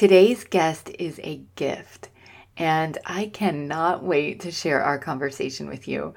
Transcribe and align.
Today's 0.00 0.44
guest 0.44 0.90
is 0.98 1.20
a 1.22 1.42
gift, 1.56 2.08
and 2.56 2.96
I 3.04 3.26
cannot 3.26 4.02
wait 4.02 4.40
to 4.40 4.50
share 4.50 4.82
our 4.82 4.98
conversation 4.98 5.68
with 5.68 5.86
you. 5.86 6.14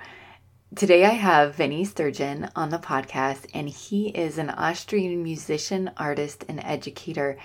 Today, 0.74 1.04
I 1.04 1.10
have 1.10 1.56
Vinnie 1.56 1.84
Stergin 1.84 2.50
on 2.56 2.70
the 2.70 2.78
podcast, 2.78 3.46
and 3.54 3.68
he 3.68 4.08
is 4.08 4.38
an 4.38 4.52
Austrian 4.52 5.22
musician, 5.22 5.92
artist, 5.98 6.46
and 6.48 6.62
educator. 6.64 7.38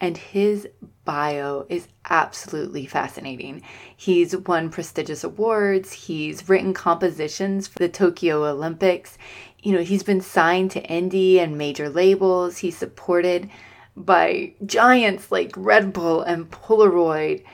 And 0.00 0.16
his 0.16 0.66
bio 1.04 1.66
is 1.68 1.88
absolutely 2.08 2.86
fascinating. 2.86 3.60
He's 3.94 4.34
won 4.34 4.70
prestigious 4.70 5.24
awards, 5.24 5.92
he's 5.92 6.48
written 6.48 6.72
compositions 6.72 7.68
for 7.68 7.78
the 7.78 7.90
Tokyo 7.90 8.46
Olympics. 8.46 9.18
You 9.62 9.72
know, 9.72 9.82
he's 9.82 10.04
been 10.04 10.22
signed 10.22 10.70
to 10.70 10.86
indie 10.86 11.36
and 11.36 11.58
major 11.58 11.90
labels, 11.90 12.56
he's 12.56 12.78
supported 12.78 13.50
by 13.96 14.54
giants 14.64 15.30
like 15.30 15.52
Red 15.56 15.92
Bull 15.92 16.22
and 16.22 16.50
Polaroid. 16.50 17.44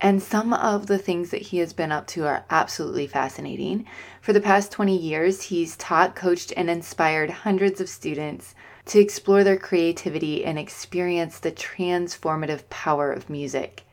And 0.00 0.22
some 0.22 0.52
of 0.52 0.86
the 0.86 0.98
things 0.98 1.30
that 1.30 1.40
he 1.42 1.58
has 1.58 1.72
been 1.72 1.90
up 1.90 2.06
to 2.08 2.26
are 2.26 2.44
absolutely 2.50 3.06
fascinating. 3.06 3.86
For 4.20 4.32
the 4.32 4.40
past 4.40 4.70
20 4.72 4.96
years, 4.96 5.42
he's 5.42 5.76
taught, 5.76 6.14
coached, 6.14 6.52
and 6.56 6.68
inspired 6.68 7.30
hundreds 7.30 7.80
of 7.80 7.88
students 7.88 8.54
to 8.86 9.00
explore 9.00 9.42
their 9.42 9.56
creativity 9.56 10.44
and 10.44 10.58
experience 10.58 11.38
the 11.38 11.52
transformative 11.52 12.68
power 12.68 13.10
of 13.10 13.30
music. 13.30 13.85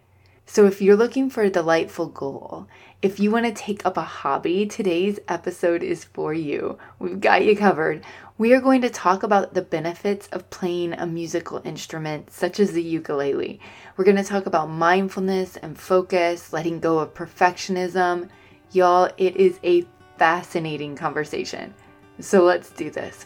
So, 0.54 0.68
if 0.68 0.84
you're 0.84 0.96
looking 0.96 1.32
for 1.32 1.42
a 1.42 1.50
delightful 1.50 2.06
goal, 2.06 2.68
if 3.02 3.20
you 3.20 3.32
want 3.32 3.48
to 3.48 3.52
take 3.52 3.84
up 3.88 3.98
a 3.98 4.04
hobby, 4.04 4.68
today's 4.68 5.20
episode 5.28 5.82
is 5.82 6.04
for 6.04 6.32
you. 6.32 6.78
We've 7.00 7.20
got 7.20 7.44
you 7.44 7.58
covered. 7.58 8.04
We 8.38 8.54
are 8.54 8.62
going 8.62 8.82
to 8.82 8.90
talk 8.92 9.24
about 9.24 9.56
the 9.56 9.64
benefits 9.64 10.28
of 10.28 10.52
playing 10.52 10.94
a 10.94 11.08
musical 11.08 11.60
instrument 11.66 12.30
such 12.30 12.60
as 12.60 12.72
the 12.72 12.84
ukulele. 12.84 13.60
We're 13.98 14.06
going 14.06 14.18
to 14.18 14.24
talk 14.24 14.46
about 14.46 14.70
mindfulness 14.70 15.58
and 15.58 15.76
focus, 15.76 16.54
letting 16.54 16.80
go 16.80 17.00
of 17.00 17.16
perfectionism. 17.16 18.30
Y'all, 18.74 19.10
it 19.18 19.36
is 19.36 19.60
a 19.64 19.88
fascinating 20.20 20.96
conversation. 20.96 21.74
So 22.20 22.44
let's 22.44 22.70
do 22.70 22.92
this. 22.92 23.26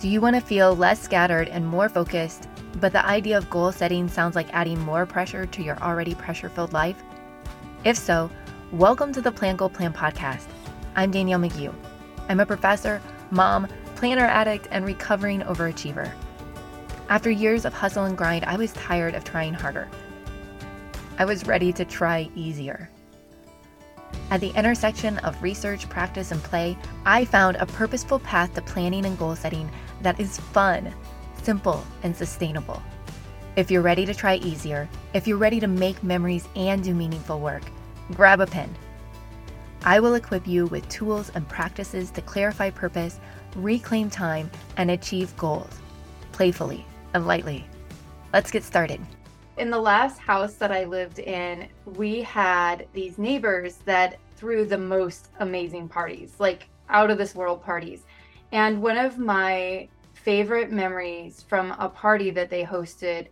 Do 0.00 0.08
you 0.08 0.20
want 0.20 0.36
to 0.36 0.40
feel 0.40 0.76
less 0.76 1.02
scattered 1.02 1.48
and 1.48 1.66
more 1.66 1.88
focused, 1.88 2.48
but 2.80 2.92
the 2.92 3.04
idea 3.04 3.36
of 3.36 3.50
goal 3.50 3.72
setting 3.72 4.06
sounds 4.06 4.36
like 4.36 4.46
adding 4.54 4.78
more 4.78 5.04
pressure 5.04 5.44
to 5.46 5.60
your 5.60 5.76
already 5.78 6.14
pressure 6.14 6.48
filled 6.48 6.72
life? 6.72 7.02
If 7.82 7.96
so, 7.96 8.30
welcome 8.70 9.12
to 9.12 9.20
the 9.20 9.32
Plan 9.32 9.56
Goal 9.56 9.70
Plan 9.70 9.92
podcast. 9.92 10.46
I'm 10.94 11.10
Danielle 11.10 11.40
McGeough. 11.40 11.74
I'm 12.28 12.38
a 12.38 12.46
professor, 12.46 13.02
mom, 13.32 13.66
planner 13.96 14.24
addict, 14.24 14.68
and 14.70 14.84
recovering 14.86 15.40
overachiever. 15.40 16.12
After 17.08 17.32
years 17.32 17.64
of 17.64 17.74
hustle 17.74 18.04
and 18.04 18.16
grind, 18.16 18.44
I 18.44 18.56
was 18.56 18.72
tired 18.74 19.16
of 19.16 19.24
trying 19.24 19.54
harder. 19.54 19.88
I 21.18 21.24
was 21.24 21.44
ready 21.48 21.72
to 21.72 21.84
try 21.84 22.30
easier. 22.36 22.88
At 24.30 24.40
the 24.40 24.50
intersection 24.50 25.18
of 25.18 25.42
research, 25.42 25.88
practice, 25.88 26.30
and 26.30 26.42
play, 26.42 26.78
I 27.04 27.24
found 27.24 27.56
a 27.56 27.66
purposeful 27.66 28.20
path 28.20 28.54
to 28.54 28.62
planning 28.62 29.04
and 29.04 29.18
goal 29.18 29.34
setting 29.34 29.68
that 30.02 30.20
is 30.20 30.38
fun, 30.38 30.94
simple, 31.42 31.84
and 32.02 32.16
sustainable. 32.16 32.82
If 33.56 33.70
you're 33.70 33.82
ready 33.82 34.06
to 34.06 34.14
try 34.14 34.36
easier, 34.36 34.88
if 35.14 35.26
you're 35.26 35.36
ready 35.36 35.60
to 35.60 35.66
make 35.66 36.02
memories 36.02 36.48
and 36.54 36.82
do 36.82 36.94
meaningful 36.94 37.40
work, 37.40 37.62
grab 38.12 38.40
a 38.40 38.46
pen. 38.46 38.74
I 39.84 40.00
will 40.00 40.14
equip 40.14 40.46
you 40.46 40.66
with 40.66 40.88
tools 40.88 41.30
and 41.34 41.48
practices 41.48 42.10
to 42.12 42.22
clarify 42.22 42.70
purpose 42.70 43.20
reclaim 43.56 44.10
time, 44.10 44.50
and 44.76 44.90
achieve 44.90 45.36
goals 45.36 45.80
playfully 46.32 46.84
and 47.14 47.26
lightly. 47.26 47.66
Let's 48.32 48.50
get 48.50 48.62
started. 48.62 49.00
In 49.56 49.70
the 49.70 49.80
last 49.80 50.18
house 50.18 50.54
that 50.54 50.70
I 50.70 50.84
lived 50.84 51.18
in, 51.18 51.68
we 51.84 52.22
had 52.22 52.86
these 52.92 53.18
neighbors 53.18 53.76
that 53.84 54.18
threw 54.36 54.64
the 54.64 54.78
most 54.78 55.30
amazing 55.40 55.88
parties, 55.88 56.34
like 56.38 56.68
out 56.88 57.10
of 57.10 57.18
this 57.18 57.34
world 57.34 57.62
parties. 57.62 58.04
And 58.52 58.80
one 58.80 58.96
of 58.96 59.18
my 59.18 59.88
favorite 60.24 60.70
memories 60.70 61.44
from 61.48 61.72
a 61.78 61.88
party 61.88 62.30
that 62.30 62.50
they 62.50 62.64
hosted 62.64 63.28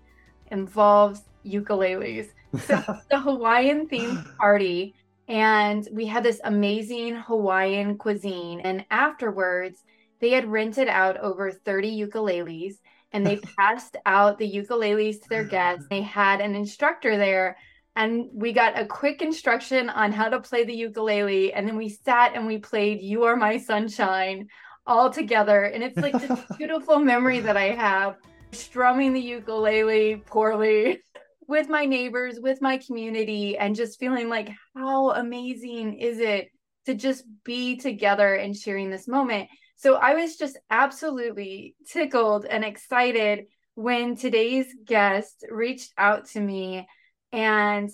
involves 0.51 1.23
ukuleles. 1.45 2.29
So 2.59 2.83
the 3.11 3.21
Hawaiian 3.21 3.89
themed 3.89 4.37
party 4.37 4.95
and 5.29 5.87
we 5.93 6.07
had 6.07 6.23
this 6.23 6.41
amazing 6.45 7.17
Hawaiian 7.17 7.99
cuisine 7.99 8.61
and 8.61 8.85
afterwards 8.91 9.83
they 10.21 10.31
had 10.31 10.51
rented 10.51 10.89
out 10.89 11.19
over 11.19 11.51
30 11.51 12.07
ukuleles 12.07 12.75
and 13.13 13.27
they 13.27 13.37
passed 13.59 13.97
out 14.07 14.39
the 14.39 14.51
ukuleles 14.51 15.21
to 15.23 15.29
their 15.29 15.45
guests. 15.57 15.87
They 15.91 16.03
had 16.03 16.41
an 16.41 16.55
instructor 16.55 17.17
there 17.17 17.57
and 17.97 18.27
we 18.33 18.53
got 18.53 18.79
a 18.79 18.87
quick 18.87 19.23
instruction 19.23 19.89
on 19.89 20.13
how 20.13 20.29
to 20.29 20.41
play 20.41 20.65
the 20.65 20.75
ukulele 20.75 21.53
and 21.53 21.67
then 21.67 21.77
we 21.77 21.89
sat 21.89 22.35
and 22.35 22.47
we 22.47 22.59
played 22.59 23.01
You 23.01 23.25
Are 23.25 23.37
My 23.37 23.59
Sunshine 23.59 24.49
all 24.87 25.11
together 25.11 25.65
and 25.65 25.83
it's 25.83 25.97
like 25.97 26.19
this 26.21 26.41
beautiful 26.59 26.99
memory 26.99 27.41
that 27.41 27.57
I 27.57 27.75
have 27.75 28.17
strumming 28.53 29.13
the 29.13 29.21
ukulele 29.21 30.23
poorly 30.27 31.01
with 31.49 31.69
my 31.69 31.85
neighbors, 31.85 32.41
with 32.41 32.61
my 32.61 32.79
community 32.79 33.57
and 33.57 33.77
just 33.77 34.01
feeling 34.01 34.29
like 34.29 34.51
how 34.75 35.11
amazing 35.11 35.99
is 35.99 36.19
it 36.19 36.49
to 36.87 36.95
just 36.95 37.25
be 37.45 37.77
together 37.77 38.35
and 38.35 38.57
sharing 38.57 38.91
this 38.91 39.09
moment. 39.09 39.49
So 39.77 39.95
I 39.95 40.15
was 40.15 40.37
just 40.37 40.59
absolutely 40.71 41.77
tickled 41.89 42.47
and 42.47 42.65
excited 42.65 43.47
when 43.75 44.17
today's 44.17 44.67
guest 44.85 45.45
reached 45.51 45.93
out 45.99 46.27
to 46.29 46.41
me 46.41 46.89
and 47.33 47.91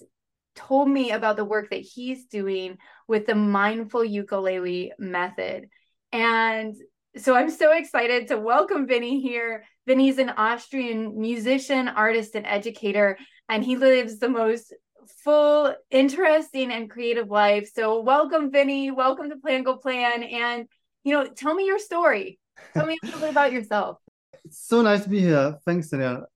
told 0.54 0.88
me 0.88 1.10
about 1.10 1.36
the 1.36 1.44
work 1.44 1.70
that 1.70 1.81
he's 1.81 2.26
doing 2.26 2.78
with 3.08 3.26
the 3.26 3.34
mindful 3.34 4.04
ukulele 4.04 4.92
method. 4.98 5.69
And 6.12 6.74
so 7.16 7.34
I'm 7.34 7.50
so 7.50 7.72
excited 7.72 8.28
to 8.28 8.38
welcome 8.38 8.86
Vinnie 8.86 9.20
here. 9.20 9.64
Vinnie's 9.86 10.18
an 10.18 10.30
Austrian 10.30 11.20
musician, 11.20 11.88
artist, 11.88 12.34
and 12.34 12.46
educator, 12.46 13.18
and 13.48 13.64
he 13.64 13.76
lives 13.76 14.18
the 14.18 14.28
most 14.28 14.72
full, 15.24 15.74
interesting, 15.90 16.70
and 16.70 16.90
creative 16.90 17.28
life. 17.28 17.70
So 17.74 18.00
welcome, 18.00 18.50
Vinnie. 18.50 18.90
Welcome 18.90 19.30
to 19.30 19.36
Plan 19.36 19.62
Goal 19.62 19.78
Plan. 19.78 20.22
And 20.22 20.68
you 21.04 21.14
know, 21.14 21.26
tell 21.26 21.54
me 21.54 21.66
your 21.66 21.78
story. 21.78 22.38
Tell 22.74 22.86
me 22.86 22.98
a 23.02 23.06
little 23.06 23.20
bit 23.20 23.30
about 23.30 23.52
yourself. 23.52 23.98
It's 24.44 24.66
so 24.66 24.82
nice 24.82 25.02
to 25.04 25.08
be 25.08 25.20
here. 25.20 25.58
Thanks, 25.64 25.88
Danielle. 25.88 26.26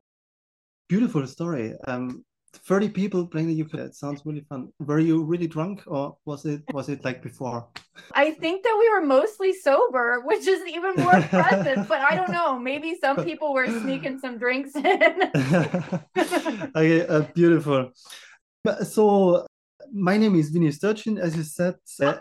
Beautiful 0.88 1.26
story. 1.26 1.74
Um, 1.86 2.24
30 2.64 2.88
people 2.90 3.26
playing 3.26 3.48
the 3.48 3.54
ukulele. 3.54 3.88
It 3.88 3.94
sounds 3.94 4.22
really 4.24 4.44
fun. 4.48 4.72
Were 4.78 4.98
you 4.98 5.22
really 5.22 5.46
drunk 5.46 5.82
or 5.86 6.16
was 6.24 6.44
it 6.44 6.62
was 6.72 6.88
it 6.88 7.04
like 7.04 7.22
before? 7.22 7.68
I 8.12 8.32
think 8.32 8.62
that 8.64 8.76
we 8.78 8.88
were 8.90 9.06
mostly 9.06 9.52
sober, 9.52 10.22
which 10.24 10.46
is 10.46 10.66
even 10.66 10.94
more 10.96 11.16
impressive, 11.16 11.86
but 11.88 12.00
I 12.00 12.16
don't 12.16 12.30
know. 12.30 12.58
Maybe 12.58 12.96
some 13.00 13.24
people 13.30 13.52
were 13.54 13.66
sneaking 13.66 14.18
some 14.18 14.38
drinks 14.38 14.74
in. 14.74 14.84
okay, 16.76 17.06
uh, 17.06 17.22
beautiful. 17.34 17.92
So 18.84 19.46
my 19.92 20.16
name 20.16 20.34
is 20.34 20.50
Vinnie 20.50 20.68
Stergin, 20.68 21.18
as 21.18 21.36
you 21.36 21.42
said, 21.42 21.76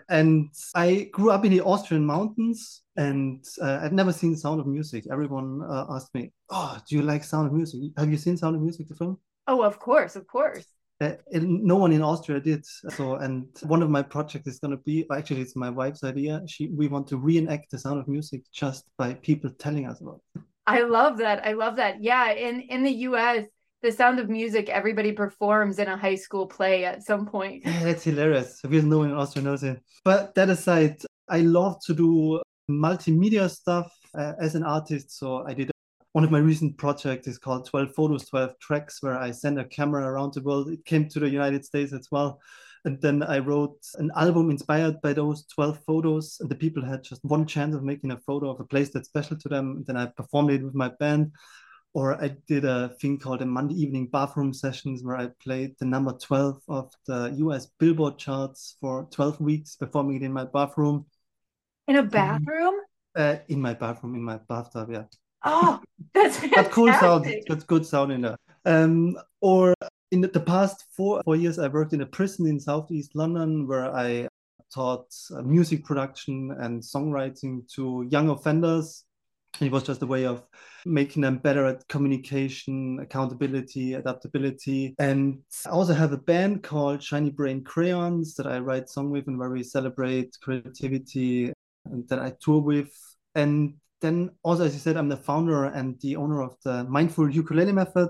and 0.09 0.50
I 0.75 1.09
grew 1.12 1.31
up 1.31 1.45
in 1.45 1.51
the 1.51 1.62
Austrian 1.62 2.06
mountains. 2.06 2.81
And 2.97 3.44
uh, 3.62 3.79
I've 3.81 3.91
never 3.91 4.13
seen 4.13 4.38
Sound 4.38 4.62
of 4.62 4.68
Music. 4.68 5.06
Everyone 5.12 5.62
uh, 5.69 5.85
asked 5.90 6.13
me, 6.16 6.31
"Oh, 6.50 6.78
do 6.88 6.95
you 6.95 7.01
like 7.01 7.24
Sound 7.25 7.47
of 7.47 7.53
Music? 7.53 7.91
Have 7.97 8.09
you 8.09 8.18
seen 8.18 8.38
Sound 8.38 8.56
of 8.56 8.62
Music, 8.62 8.88
the 8.88 8.95
film?" 8.95 9.19
Oh, 9.47 9.61
of 9.61 9.79
course, 9.79 10.16
of 10.16 10.28
course. 10.28 10.66
Uh, 11.01 11.11
no 11.33 11.75
one 11.75 11.91
in 11.91 12.01
Austria 12.01 12.39
did. 12.39 12.66
So, 12.66 13.16
and 13.16 13.47
one 13.63 13.83
of 13.83 13.89
my 13.89 14.01
projects 14.01 14.47
is 14.47 14.59
going 14.59 14.72
to 14.72 14.83
be 14.83 15.06
actually 15.11 15.41
it's 15.41 15.56
my 15.56 15.69
wife's 15.69 16.03
idea. 16.03 16.41
She 16.47 16.69
we 16.69 16.88
want 16.88 17.07
to 17.07 17.17
reenact 17.17 17.72
the 17.72 17.78
Sound 17.78 18.00
of 18.00 18.07
Music 18.07 18.41
just 18.53 18.85
by 18.97 19.13
people 19.16 19.50
telling 19.59 19.88
us 19.88 20.00
about. 20.00 20.22
It. 20.35 20.41
I 20.67 20.81
love 20.81 21.17
that. 21.17 21.45
I 21.45 21.51
love 21.51 21.75
that. 21.75 22.01
Yeah, 22.01 22.31
in 22.31 22.61
in 22.61 22.83
the 22.83 22.91
U.S 23.09 23.45
the 23.85 23.91
sound 23.91 24.19
of 24.19 24.29
music 24.29 24.67
everybody 24.67 25.11
performs 25.11 25.77
in 25.77 25.88
a 25.88 25.95
high 25.95 26.15
school 26.15 26.47
play 26.47 26.86
at 26.86 27.03
some 27.03 27.25
point. 27.25 27.62
Yeah, 27.65 27.83
that's 27.83 28.03
hilarious. 28.03 28.59
Because 28.62 28.83
no 28.83 28.97
one 29.00 29.12
in 29.12 29.15
Austria 29.15 29.44
knows 29.45 29.63
it. 29.63 29.80
But 30.03 30.33
that 30.36 30.50
aside, 30.50 30.97
I 31.30 31.42
love 31.42 31.80
to 31.86 31.94
do 31.94 32.42
multimedia 32.69 33.50
stuff 33.50 33.92
uh, 34.18 34.33
as 34.39 34.56
an 34.56 34.63
artist. 34.63 35.12
So 35.12 35.45
I 35.47 35.53
did 35.53 35.69
one 36.15 36.23
of 36.23 36.31
my 36.31 36.39
recent 36.39 36.77
projects 36.77 37.27
is 37.27 37.38
called 37.38 37.65
12 37.65 37.94
photos 37.94 38.29
12 38.29 38.57
tracks 38.59 39.03
where 39.03 39.17
i 39.19 39.31
send 39.31 39.59
a 39.59 39.65
camera 39.65 40.07
around 40.07 40.33
the 40.33 40.41
world 40.41 40.69
it 40.69 40.85
came 40.85 41.09
to 41.09 41.19
the 41.19 41.29
united 41.29 41.65
states 41.65 41.91
as 41.91 42.07
well 42.09 42.39
and 42.85 43.01
then 43.01 43.21
i 43.23 43.38
wrote 43.38 43.77
an 43.95 44.09
album 44.15 44.50
inspired 44.50 45.01
by 45.01 45.12
those 45.12 45.44
12 45.47 45.77
photos 45.85 46.38
and 46.39 46.50
the 46.50 46.56
people 46.56 46.81
had 46.81 47.03
just 47.03 47.21
one 47.25 47.45
chance 47.45 47.75
of 47.75 47.83
making 47.83 48.12
a 48.12 48.19
photo 48.19 48.50
of 48.50 48.62
a 48.62 48.63
place 48.63 48.91
that's 48.91 49.09
special 49.09 49.38
to 49.38 49.50
them 49.50 49.71
and 49.71 49.85
then 49.88 49.97
i 49.97 50.06
performed 50.06 50.51
it 50.51 50.63
with 50.63 50.73
my 50.73 50.88
band 51.01 51.29
or 51.94 52.21
I 52.21 52.35
did 52.45 52.65
a 52.65 52.89
thing 53.00 53.18
called 53.18 53.39
the 53.39 53.45
Monday 53.45 53.75
evening 53.75 54.07
bathroom 54.07 54.53
sessions 54.53 55.01
where 55.01 55.15
I 55.15 55.29
played 55.41 55.75
the 55.79 55.85
number 55.85 56.11
12 56.11 56.61
of 56.68 56.91
the 57.07 57.33
US 57.38 57.68
Billboard 57.79 58.18
charts 58.18 58.75
for 58.81 59.07
12 59.11 59.39
weeks, 59.39 59.77
performing 59.77 60.18
it 60.18 60.23
in 60.23 60.33
my 60.33 60.44
bathroom. 60.44 61.06
In 61.88 61.95
a 61.95 62.03
bathroom? 62.03 62.73
Uh, 63.15 63.38
in 63.47 63.61
my 63.61 63.73
bathroom, 63.73 64.15
in 64.15 64.23
my 64.23 64.39
bathtub, 64.50 64.89
yeah. 64.91 65.03
Oh, 65.45 65.80
that's 66.13 66.39
but 66.47 66.71
cool 66.71 66.92
sound, 66.94 67.27
got 67.47 67.68
good 67.68 67.86
sound 67.86 68.12
in 68.12 68.21
there. 68.21 68.38
Um, 68.65 69.18
or 69.42 69.75
in 70.12 70.21
the 70.21 70.39
past 70.39 70.86
four, 70.95 71.21
four 71.24 71.36
years, 71.36 71.59
I 71.59 71.68
worked 71.68 71.94
in 71.94 72.01
a 72.01 72.06
prison 72.06 72.47
in 72.47 72.59
Southeast 72.59 73.15
London 73.15 73.68
where 73.68 73.95
I 73.95 74.27
taught 74.74 75.07
uh, 75.36 75.42
music 75.44 75.86
production 75.86 76.56
and 76.59 76.81
songwriting 76.81 77.62
to 77.75 78.07
young 78.09 78.30
offenders. 78.30 79.03
It 79.62 79.71
was 79.71 79.83
just 79.83 80.01
a 80.01 80.06
way 80.06 80.25
of 80.25 80.44
making 80.86 81.21
them 81.21 81.38
better 81.38 81.65
at 81.65 81.88
communication, 81.88 83.00
accountability, 83.00 83.94
adaptability. 83.94 84.95
And 85.00 85.39
I 85.65 85.69
also 85.69 85.94
have 85.94 86.12
a 86.12 86.18
band 86.18 86.63
called 86.63 87.01
Shiny 87.01 87.30
Brain 87.30 87.63
Crayons 87.63 88.36
that 88.36 88.47
I 88.47 88.59
write 88.59 88.89
song 88.89 89.12
with 89.12 89.27
and 89.27 89.39
where 89.39 89.50
we 89.50 89.63
celebrate 89.63 90.36
creativity 90.42 91.53
and 91.86 92.07
that 92.09 92.19
I 92.19 92.33
tour 92.42 92.59
with. 92.59 92.92
And 93.33 93.75
then 94.01 94.31
also, 94.44 94.65
as 94.65 94.74
you 94.74 94.80
said, 94.80 94.97
I'm 94.97 95.09
the 95.09 95.18
founder 95.18 95.65
and 95.65 96.00
the 96.01 96.15
owner 96.15 96.42
of 96.42 96.56
the 96.63 96.83
Mindful 96.83 97.30
Ukulele 97.30 97.71
Method, 97.71 98.09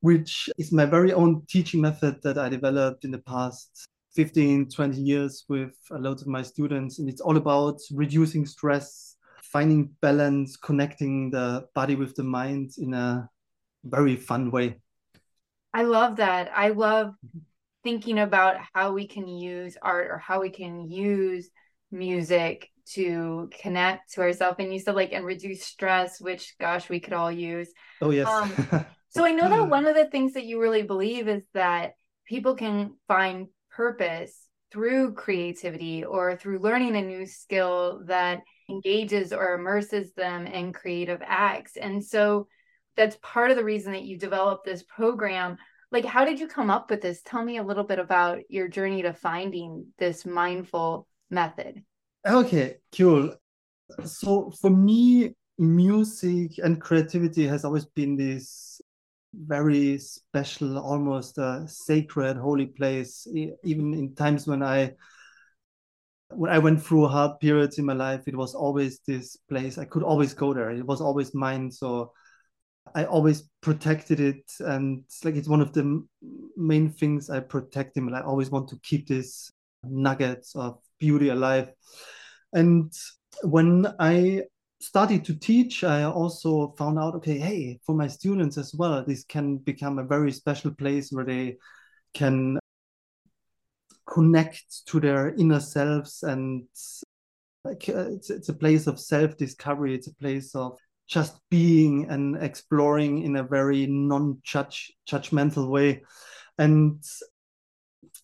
which 0.00 0.48
is 0.58 0.72
my 0.72 0.84
very 0.84 1.12
own 1.12 1.42
teaching 1.48 1.80
method 1.80 2.20
that 2.22 2.38
I 2.38 2.48
developed 2.48 3.04
in 3.04 3.10
the 3.10 3.18
past 3.18 3.88
15, 4.14 4.68
20 4.68 5.00
years 5.00 5.44
with 5.48 5.74
a 5.90 5.98
lot 5.98 6.20
of 6.20 6.26
my 6.26 6.42
students. 6.42 6.98
And 6.98 7.08
it's 7.08 7.20
all 7.20 7.36
about 7.36 7.80
reducing 7.92 8.46
stress, 8.46 9.16
finding 9.42 9.90
balance, 10.00 10.56
connecting 10.56 11.30
the 11.30 11.66
body 11.74 11.94
with 11.94 12.14
the 12.14 12.24
mind 12.24 12.72
in 12.78 12.94
a 12.94 13.28
very 13.84 14.16
fun 14.16 14.50
way. 14.50 14.76
I 15.72 15.82
love 15.82 16.16
that. 16.16 16.50
I 16.54 16.68
love 16.70 17.14
thinking 17.84 18.18
about 18.18 18.56
how 18.74 18.92
we 18.92 19.06
can 19.06 19.26
use 19.26 19.76
art 19.80 20.08
or 20.10 20.18
how 20.18 20.40
we 20.40 20.50
can 20.50 20.90
use 20.90 21.48
music 21.90 22.68
to 22.94 23.50
connect 23.60 24.12
to 24.12 24.22
ourselves 24.22 24.56
and 24.58 24.72
you 24.72 24.78
said 24.78 24.94
like 24.94 25.12
and 25.12 25.24
reduce 25.24 25.62
stress 25.64 26.20
which 26.20 26.54
gosh 26.60 26.88
we 26.88 27.00
could 27.00 27.12
all 27.12 27.30
use. 27.30 27.70
Oh 28.00 28.10
yes. 28.10 28.28
Um, 28.28 28.86
so 29.10 29.24
i 29.24 29.32
know 29.32 29.48
that 29.48 29.68
one 29.68 29.86
of 29.86 29.96
the 29.96 30.06
things 30.06 30.34
that 30.34 30.44
you 30.44 30.60
really 30.60 30.82
believe 30.82 31.26
is 31.26 31.42
that 31.52 31.94
people 32.26 32.54
can 32.54 32.94
find 33.08 33.48
purpose 33.70 34.46
through 34.72 35.14
creativity 35.14 36.04
or 36.04 36.36
through 36.36 36.60
learning 36.60 36.96
a 36.96 37.02
new 37.02 37.26
skill 37.26 38.02
that 38.06 38.42
engages 38.68 39.32
or 39.32 39.54
immerses 39.54 40.12
them 40.12 40.46
in 40.46 40.72
creative 40.72 41.20
acts. 41.24 41.76
And 41.76 42.04
so 42.04 42.46
that's 42.96 43.18
part 43.20 43.50
of 43.50 43.56
the 43.56 43.64
reason 43.64 43.92
that 43.92 44.04
you 44.04 44.16
developed 44.16 44.64
this 44.64 44.84
program. 44.84 45.56
Like 45.90 46.04
how 46.04 46.24
did 46.24 46.38
you 46.38 46.46
come 46.46 46.70
up 46.70 46.88
with 46.88 47.00
this? 47.00 47.20
Tell 47.24 47.44
me 47.44 47.56
a 47.56 47.64
little 47.64 47.82
bit 47.82 47.98
about 47.98 48.42
your 48.48 48.68
journey 48.68 49.02
to 49.02 49.12
finding 49.12 49.86
this 49.98 50.24
mindful 50.24 51.08
method 51.30 51.82
Okay, 52.26 52.76
cool. 52.96 53.34
So 54.04 54.50
for 54.60 54.70
me, 54.70 55.34
music 55.58 56.58
and 56.58 56.80
creativity 56.80 57.46
has 57.46 57.64
always 57.64 57.86
been 57.86 58.16
this 58.16 58.80
very 59.34 59.98
special, 59.98 60.78
almost 60.78 61.38
a 61.38 61.64
sacred, 61.66 62.36
holy 62.36 62.66
place. 62.66 63.26
Even 63.64 63.94
in 63.94 64.14
times 64.14 64.46
when 64.46 64.62
I 64.62 64.94
when 66.32 66.50
I 66.52 66.58
went 66.58 66.82
through 66.82 67.08
hard 67.08 67.40
periods 67.40 67.78
in 67.78 67.84
my 67.84 67.92
life, 67.92 68.22
it 68.26 68.36
was 68.36 68.54
always 68.54 69.00
this 69.06 69.36
place. 69.48 69.78
I 69.78 69.84
could 69.84 70.02
always 70.02 70.34
go 70.34 70.54
there. 70.54 70.70
It 70.70 70.86
was 70.86 71.00
always 71.00 71.34
mine. 71.34 71.70
So 71.70 72.12
I 72.94 73.04
always 73.04 73.48
protected 73.62 74.20
it, 74.20 74.52
and 74.60 75.04
it's 75.06 75.24
like 75.24 75.36
it's 75.36 75.48
one 75.48 75.60
of 75.60 75.72
the 75.72 76.06
main 76.56 76.90
things 76.90 77.30
I 77.30 77.40
protect 77.40 77.96
him. 77.96 78.12
I 78.14 78.22
always 78.22 78.50
want 78.50 78.68
to 78.68 78.78
keep 78.82 79.08
this 79.08 79.50
nuggets 79.82 80.54
of 80.54 80.78
beauty 81.00 81.30
alive. 81.30 81.72
And 82.52 82.92
when 83.42 83.86
I 83.98 84.42
started 84.80 85.24
to 85.24 85.34
teach, 85.34 85.82
I 85.84 86.04
also 86.04 86.74
found 86.78 86.98
out 86.98 87.14
okay, 87.16 87.38
hey, 87.38 87.80
for 87.84 87.94
my 87.94 88.06
students 88.06 88.56
as 88.56 88.74
well, 88.74 89.04
this 89.04 89.24
can 89.24 89.56
become 89.56 89.98
a 89.98 90.04
very 90.04 90.32
special 90.32 90.72
place 90.72 91.10
where 91.10 91.24
they 91.24 91.56
can 92.14 92.58
connect 94.06 94.86
to 94.86 95.00
their 95.00 95.34
inner 95.36 95.60
selves 95.60 96.22
and 96.22 96.64
like 97.64 97.88
uh, 97.88 98.10
it's, 98.10 98.30
it's 98.30 98.48
a 98.48 98.54
place 98.54 98.86
of 98.86 98.98
self-discovery 98.98 99.94
it's 99.94 100.08
a 100.08 100.14
place 100.14 100.54
of 100.54 100.76
just 101.06 101.38
being 101.50 102.08
and 102.08 102.36
exploring 102.42 103.22
in 103.22 103.36
a 103.36 103.42
very 103.42 103.86
non-judge 103.86 104.92
judgmental 105.08 105.68
way 105.68 106.02
and 106.58 107.02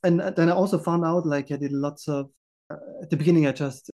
and 0.03 0.21
then 0.21 0.49
i 0.49 0.53
also 0.53 0.79
found 0.79 1.05
out 1.05 1.27
like 1.27 1.53
i 1.53 1.57
did 1.57 1.73
lots 1.73 2.09
of 2.09 2.31
Uh, 2.69 2.77
at 3.03 3.11
the 3.11 3.17
beginning 3.17 3.47
i 3.47 3.53
just 3.53 3.91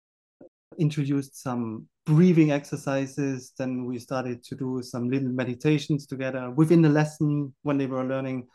introduced 0.78 1.42
some 1.42 1.86
breathing 2.06 2.52
exercises. 2.52 3.52
Then 3.58 3.84
we 3.84 3.98
started 3.98 4.42
to 4.44 4.54
do 4.54 4.80
some 4.82 5.10
little 5.10 5.28
meditations 5.28 6.06
together 6.06 6.50
within 6.50 6.82
the 6.82 6.88
lesson 6.88 7.54
when 7.62 7.78
they 7.78 7.86
were 7.86 8.04
learning 8.04 8.46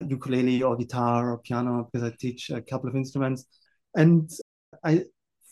ukulele 0.00 0.62
or 0.62 0.76
guitar 0.76 1.32
or 1.32 1.38
piano, 1.38 1.88
because 1.90 2.08
I 2.08 2.14
teach 2.18 2.50
a 2.50 2.62
couple 2.62 2.88
of 2.88 2.96
instruments. 2.96 3.44
And 3.96 4.30
I 4.84 5.04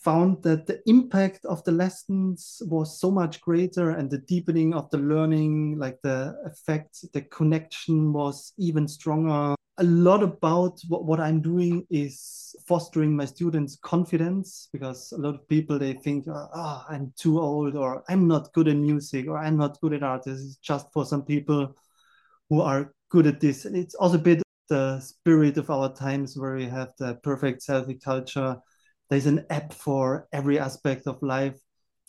found 0.04 0.42
that 0.44 0.66
the 0.66 0.80
impact 0.86 1.44
of 1.44 1.64
the 1.64 1.72
lessons 1.72 2.62
was 2.66 3.00
so 3.00 3.10
much 3.10 3.40
greater 3.40 3.90
and 3.90 4.10
the 4.10 4.18
deepening 4.18 4.74
of 4.74 4.88
the 4.90 4.98
learning, 4.98 5.78
like 5.78 5.98
the 6.02 6.36
effect, 6.46 7.04
the 7.12 7.22
connection 7.22 8.12
was 8.12 8.52
even 8.58 8.86
stronger 8.86 9.57
a 9.78 9.84
lot 9.84 10.22
about 10.22 10.80
what, 10.88 11.04
what 11.04 11.20
I'm 11.20 11.40
doing 11.40 11.86
is 11.88 12.54
fostering 12.66 13.14
my 13.14 13.24
students' 13.24 13.78
confidence 13.80 14.68
because 14.72 15.12
a 15.12 15.18
lot 15.18 15.36
of 15.36 15.48
people 15.48 15.78
they 15.78 15.92
think, 15.92 16.26
oh, 16.28 16.84
I'm 16.88 17.12
too 17.16 17.40
old, 17.40 17.76
or 17.76 18.02
I'm 18.08 18.26
not 18.26 18.52
good 18.52 18.68
at 18.68 18.76
music, 18.76 19.28
or 19.28 19.38
I'm 19.38 19.56
not 19.56 19.80
good 19.80 19.94
at 19.94 20.02
art. 20.02 20.24
This 20.24 20.38
is 20.38 20.56
just 20.56 20.92
for 20.92 21.04
some 21.04 21.22
people 21.22 21.76
who 22.50 22.60
are 22.60 22.92
good 23.10 23.26
at 23.26 23.40
this. 23.40 23.64
And 23.64 23.76
it's 23.76 23.94
also 23.94 24.16
a 24.16 24.20
bit 24.20 24.42
the 24.68 25.00
spirit 25.00 25.56
of 25.56 25.70
our 25.70 25.94
times 25.94 26.36
where 26.36 26.54
we 26.56 26.66
have 26.66 26.92
the 26.98 27.14
perfect 27.22 27.66
selfie 27.66 28.02
culture. 28.02 28.56
There's 29.08 29.26
an 29.26 29.46
app 29.48 29.72
for 29.72 30.28
every 30.32 30.58
aspect 30.58 31.06
of 31.06 31.22
life. 31.22 31.58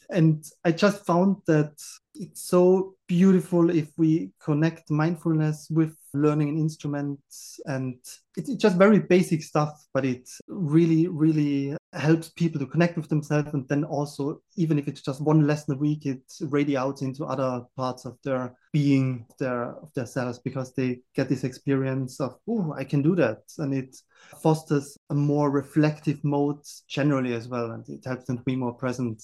And 0.09 0.43
I 0.65 0.71
just 0.71 1.05
found 1.05 1.37
that 1.45 1.73
it's 2.15 2.41
so 2.41 2.95
beautiful 3.07 3.69
if 3.69 3.91
we 3.97 4.31
connect 4.43 4.89
mindfulness 4.89 5.67
with 5.69 5.95
learning 6.13 6.49
an 6.49 6.57
instrument 6.57 7.19
and 7.65 7.95
it's 8.35 8.53
just 8.55 8.77
very 8.77 8.99
basic 8.99 9.43
stuff 9.43 9.85
but 9.93 10.03
it 10.03 10.27
really 10.47 11.07
really 11.07 11.75
helps 11.93 12.29
people 12.29 12.59
to 12.59 12.67
connect 12.67 12.97
with 12.97 13.09
themselves. 13.09 13.49
And 13.53 13.67
then 13.67 13.83
also 13.83 14.41
even 14.55 14.77
if 14.77 14.87
it's 14.87 15.01
just 15.01 15.21
one 15.21 15.47
lesson 15.47 15.73
a 15.73 15.77
week 15.77 16.05
it 16.05 16.21
radiates 16.41 17.01
into 17.01 17.25
other 17.25 17.63
parts 17.75 18.05
of 18.05 18.17
their 18.23 18.55
being 18.71 19.25
their 19.39 19.73
of 19.75 19.91
their 19.95 20.05
selves 20.05 20.39
because 20.39 20.73
they 20.73 20.99
get 21.15 21.29
this 21.29 21.43
experience 21.43 22.19
of 22.19 22.37
oh 22.47 22.73
i 22.77 22.83
can 22.83 23.01
do 23.01 23.15
that. 23.15 23.39
And 23.57 23.73
it 23.73 23.95
fosters 24.41 24.97
a 25.09 25.15
more 25.15 25.49
reflective 25.49 26.23
mode 26.23 26.61
generally 26.87 27.33
as 27.33 27.47
well. 27.47 27.71
And 27.71 27.87
it 27.89 28.05
helps 28.05 28.25
them 28.25 28.37
to 28.37 28.43
be 28.43 28.55
more 28.55 28.73
present 28.73 29.23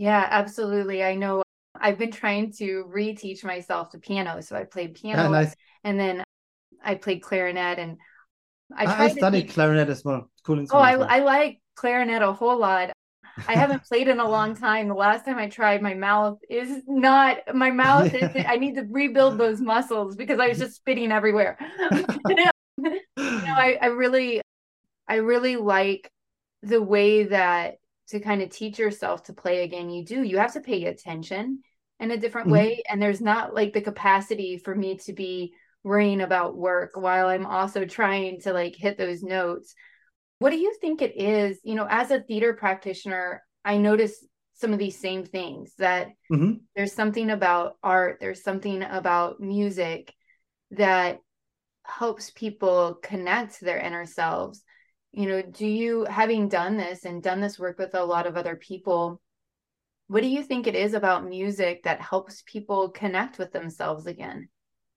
yeah 0.00 0.26
absolutely 0.30 1.04
i 1.04 1.14
know 1.14 1.42
I've 1.80 1.98
been 1.98 2.12
trying 2.12 2.52
to 2.54 2.84
reteach 2.92 3.42
myself 3.42 3.90
the 3.90 3.98
piano. 3.98 4.40
So 4.42 4.56
I 4.56 4.64
played 4.64 4.94
piano 4.94 5.30
nice. 5.30 5.54
and 5.82 5.98
then 5.98 6.22
I 6.82 6.94
played 6.94 7.22
clarinet 7.22 7.78
and 7.78 7.96
I, 8.74 9.04
I 9.04 9.08
studied 9.08 9.42
teach... 9.42 9.54
clarinet 9.54 9.88
as 9.88 10.04
well. 10.04 10.30
Cool 10.44 10.64
oh, 10.70 10.78
I. 10.78 10.92
I 10.92 11.18
like 11.20 11.60
clarinet 11.74 12.22
a 12.22 12.32
whole 12.32 12.58
lot. 12.58 12.92
I 13.48 13.54
haven't 13.54 13.84
played 13.84 14.08
in 14.08 14.20
a 14.20 14.28
long 14.28 14.54
time. 14.56 14.88
The 14.88 14.94
last 14.94 15.24
time 15.24 15.38
I 15.38 15.48
tried, 15.48 15.82
my 15.82 15.94
mouth 15.94 16.38
is 16.48 16.82
not 16.86 17.38
my 17.54 17.70
mouth. 17.70 18.12
Yeah. 18.12 18.30
Is, 18.30 18.44
I 18.48 18.56
need 18.56 18.74
to 18.76 18.86
rebuild 18.88 19.38
those 19.38 19.60
muscles 19.60 20.16
because 20.16 20.38
I 20.38 20.48
was 20.48 20.58
just 20.58 20.76
spitting 20.76 21.12
everywhere. 21.12 21.56
you 21.90 22.36
know, 22.36 22.50
I, 23.16 23.78
I 23.80 23.86
really, 23.86 24.40
I 25.08 25.16
really 25.16 25.56
like 25.56 26.10
the 26.62 26.82
way 26.82 27.24
that 27.24 27.76
to 28.10 28.20
kind 28.20 28.42
of 28.42 28.50
teach 28.50 28.78
yourself 28.78 29.24
to 29.24 29.32
play 29.32 29.64
again. 29.64 29.90
You 29.90 30.04
do. 30.04 30.22
You 30.22 30.38
have 30.38 30.54
to 30.54 30.60
pay 30.60 30.84
attention 30.84 31.62
in 32.00 32.10
a 32.10 32.16
different 32.16 32.46
mm-hmm. 32.46 32.54
way 32.54 32.82
and 32.88 33.00
there's 33.00 33.20
not 33.20 33.54
like 33.54 33.72
the 33.72 33.80
capacity 33.80 34.56
for 34.56 34.74
me 34.74 34.96
to 34.96 35.12
be 35.12 35.52
worrying 35.84 36.22
about 36.22 36.56
work 36.56 36.92
while 36.94 37.28
i'm 37.28 37.46
also 37.46 37.84
trying 37.84 38.40
to 38.40 38.52
like 38.52 38.74
hit 38.74 38.98
those 38.98 39.22
notes 39.22 39.74
what 40.38 40.50
do 40.50 40.56
you 40.56 40.74
think 40.80 41.02
it 41.02 41.16
is 41.16 41.60
you 41.62 41.74
know 41.74 41.86
as 41.88 42.10
a 42.10 42.20
theater 42.20 42.54
practitioner 42.54 43.42
i 43.64 43.76
notice 43.76 44.26
some 44.54 44.72
of 44.72 44.78
these 44.78 44.98
same 44.98 45.24
things 45.24 45.72
that 45.78 46.08
mm-hmm. 46.32 46.54
there's 46.74 46.92
something 46.92 47.30
about 47.30 47.76
art 47.82 48.18
there's 48.20 48.42
something 48.42 48.82
about 48.82 49.40
music 49.40 50.12
that 50.70 51.18
helps 51.84 52.30
people 52.30 52.98
connect 53.02 53.58
to 53.58 53.64
their 53.64 53.78
inner 53.78 54.06
selves 54.06 54.62
you 55.12 55.26
know 55.26 55.42
do 55.42 55.66
you 55.66 56.04
having 56.04 56.48
done 56.48 56.76
this 56.76 57.04
and 57.04 57.22
done 57.22 57.40
this 57.40 57.58
work 57.58 57.78
with 57.78 57.94
a 57.94 58.04
lot 58.04 58.26
of 58.26 58.36
other 58.36 58.56
people 58.56 59.20
what 60.10 60.24
do 60.24 60.28
you 60.28 60.42
think 60.42 60.66
it 60.66 60.74
is 60.74 60.94
about 60.94 61.28
music 61.28 61.84
that 61.84 62.00
helps 62.00 62.42
people 62.44 62.88
connect 62.88 63.38
with 63.38 63.52
themselves 63.52 64.06
again? 64.08 64.48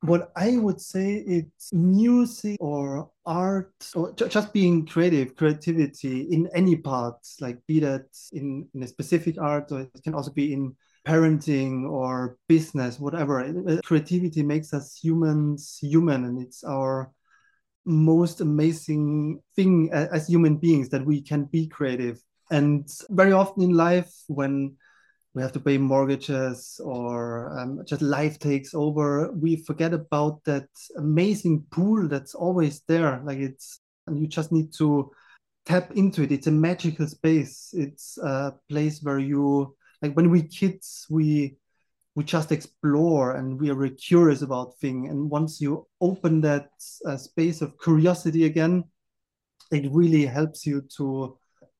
What 0.01 0.31
I 0.35 0.57
would 0.57 0.81
say 0.81 1.17
it's 1.17 1.71
music 1.71 2.57
or 2.59 3.11
art 3.23 3.75
or 3.93 4.11
just 4.13 4.51
being 4.51 4.87
creative, 4.87 5.35
creativity 5.35 6.21
in 6.21 6.49
any 6.55 6.77
part, 6.77 7.17
like 7.39 7.59
be 7.67 7.79
that 7.81 8.07
in, 8.31 8.67
in 8.73 8.81
a 8.81 8.87
specific 8.87 9.39
art 9.39 9.71
or 9.71 9.81
it 9.81 10.03
can 10.03 10.15
also 10.15 10.31
be 10.31 10.51
in 10.51 10.75
parenting 11.07 11.87
or 11.87 12.39
business, 12.49 12.99
whatever. 12.99 13.53
Creativity 13.85 14.41
makes 14.41 14.73
us 14.73 14.97
humans 14.99 15.77
human, 15.79 16.25
and 16.25 16.41
it's 16.41 16.63
our 16.63 17.11
most 17.85 18.41
amazing 18.41 19.41
thing 19.55 19.89
as 19.91 20.27
human 20.27 20.57
beings 20.57 20.89
that 20.89 21.05
we 21.05 21.21
can 21.21 21.45
be 21.45 21.67
creative. 21.67 22.21
And 22.51 22.87
very 23.09 23.31
often 23.31 23.63
in 23.63 23.73
life, 23.73 24.11
when 24.27 24.75
we 25.33 25.41
have 25.41 25.51
to 25.53 25.59
pay 25.59 25.77
mortgages 25.77 26.79
or 26.83 27.57
um, 27.59 27.81
just 27.85 28.01
life 28.01 28.37
takes 28.39 28.73
over, 28.73 29.31
we 29.31 29.55
forget 29.55 29.93
about 29.93 30.43
that 30.45 30.67
amazing 30.97 31.65
pool 31.71 32.07
that's 32.07 32.35
always 32.35 32.81
there. 32.87 33.21
Like 33.25 33.39
it's, 33.39 33.79
and 34.05 34.19
you 34.19 34.27
just 34.27 34.51
need 34.51 34.73
to 34.77 35.11
tap 35.65 35.91
into 35.95 36.23
it. 36.23 36.31
It's 36.31 36.47
a 36.47 36.51
magical 36.51 37.07
space. 37.07 37.69
It's 37.73 38.17
a 38.19 38.53
place 38.69 39.01
where 39.01 39.19
you 39.19 39.75
like 40.01 40.13
when 40.13 40.29
we 40.29 40.43
kids 40.43 41.07
we 41.09 41.55
we 42.15 42.23
just 42.23 42.51
explore 42.51 43.35
and 43.35 43.59
we 43.59 43.71
are 43.71 43.89
curious 43.89 44.41
about 44.41 44.77
things. 44.79 45.09
And 45.09 45.29
once 45.29 45.59
you 45.59 45.87
open 45.99 46.41
that 46.41 46.69
uh, 47.05 47.17
space 47.17 47.61
of 47.61 47.79
curiosity 47.79 48.45
again, 48.45 48.83
it 49.71 49.91
really 49.91 50.25
helps 50.25 50.65
you 50.65 50.83
to 50.97 51.37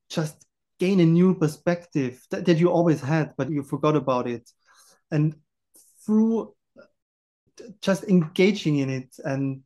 just 0.10 0.46
gain 0.80 1.00
a 1.00 1.06
new 1.06 1.36
perspective 1.36 2.20
that, 2.32 2.46
that 2.46 2.58
you 2.58 2.72
always 2.72 3.00
had, 3.00 3.34
but 3.38 3.52
you 3.52 3.62
forgot 3.64 3.96
about 3.96 4.28
it. 4.28 4.50
And 5.12 5.36
through 6.04 6.56
just 7.82 8.04
engaging 8.06 8.78
in 8.78 8.90
it 8.90 9.16
and 9.24 9.62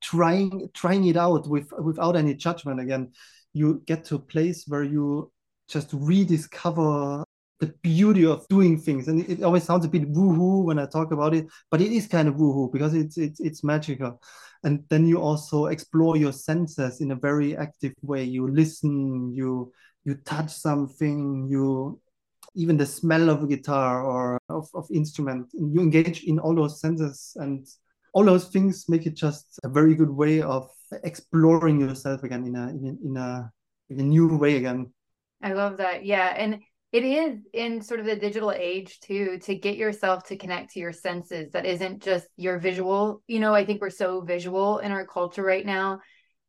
trying 0.00 0.68
trying 0.74 1.06
it 1.06 1.16
out 1.16 1.48
with 1.48 1.72
without 1.80 2.16
any 2.16 2.34
judgment 2.34 2.80
again 2.80 3.12
you 3.52 3.82
get 3.86 4.04
to 4.04 4.16
a 4.16 4.18
place 4.18 4.64
where 4.68 4.84
you 4.84 5.30
just 5.68 5.88
rediscover 5.92 7.24
the 7.60 7.74
beauty 7.82 8.24
of 8.24 8.46
doing 8.48 8.78
things. 8.78 9.08
And 9.08 9.28
it 9.28 9.42
always 9.42 9.64
sounds 9.64 9.84
a 9.84 9.88
bit 9.88 10.12
woohoo 10.12 10.64
when 10.64 10.78
i 10.78 10.86
talk 10.86 11.12
about 11.12 11.34
it 11.34 11.46
but 11.70 11.80
it 11.80 11.92
is 11.92 12.06
kind 12.06 12.28
of 12.28 12.34
woohoo 12.34 12.72
because 12.72 12.94
it's 12.94 13.18
it's 13.18 13.40
it's 13.40 13.64
magical. 13.64 14.20
And 14.64 14.84
then 14.88 15.06
you 15.06 15.20
also 15.20 15.66
explore 15.66 16.16
your 16.16 16.32
senses 16.32 17.00
in 17.00 17.12
a 17.12 17.16
very 17.16 17.56
active 17.56 17.94
way. 18.02 18.24
You 18.24 18.48
listen 18.48 19.32
you 19.34 19.72
you 20.04 20.14
touch 20.24 20.50
something 20.50 21.46
you 21.48 22.00
even 22.54 22.76
the 22.76 22.86
smell 22.86 23.28
of 23.30 23.42
a 23.42 23.46
guitar 23.46 24.02
or 24.02 24.40
of, 24.48 24.68
of 24.74 24.86
instrument 24.90 25.46
you 25.52 25.80
engage 25.80 26.24
in 26.24 26.38
all 26.38 26.54
those 26.54 26.80
senses. 26.80 27.36
And 27.36 27.66
all 28.14 28.24
those 28.24 28.48
things 28.48 28.88
make 28.88 29.06
it 29.06 29.14
just 29.14 29.58
a 29.64 29.68
very 29.68 29.94
good 29.94 30.10
way 30.10 30.42
of 30.42 30.70
exploring 31.04 31.80
yourself 31.80 32.22
again 32.22 32.46
in 32.46 32.56
a 32.56 32.68
in 32.70 32.84
a, 32.86 33.06
in 33.06 33.16
a, 33.16 33.52
in 33.90 34.00
a 34.00 34.02
new 34.02 34.36
way 34.36 34.56
again. 34.56 34.92
I 35.42 35.52
love 35.52 35.76
that. 35.76 36.04
Yeah. 36.04 36.34
And 36.36 36.60
it 36.92 37.04
is 37.04 37.38
in 37.52 37.82
sort 37.82 38.00
of 38.00 38.06
the 38.06 38.16
digital 38.16 38.50
age 38.50 38.98
too 39.00 39.38
to 39.42 39.54
get 39.54 39.76
yourself 39.76 40.24
to 40.24 40.36
connect 40.36 40.72
to 40.72 40.80
your 40.80 40.92
senses 40.92 41.50
that 41.52 41.66
isn't 41.66 42.02
just 42.02 42.26
your 42.36 42.58
visual. 42.58 43.22
You 43.26 43.40
know 43.40 43.54
i 43.54 43.64
think 43.64 43.80
we're 43.80 43.90
so 43.90 44.20
visual 44.20 44.78
in 44.78 44.92
our 44.92 45.06
culture 45.06 45.42
right 45.42 45.64
now 45.64 46.00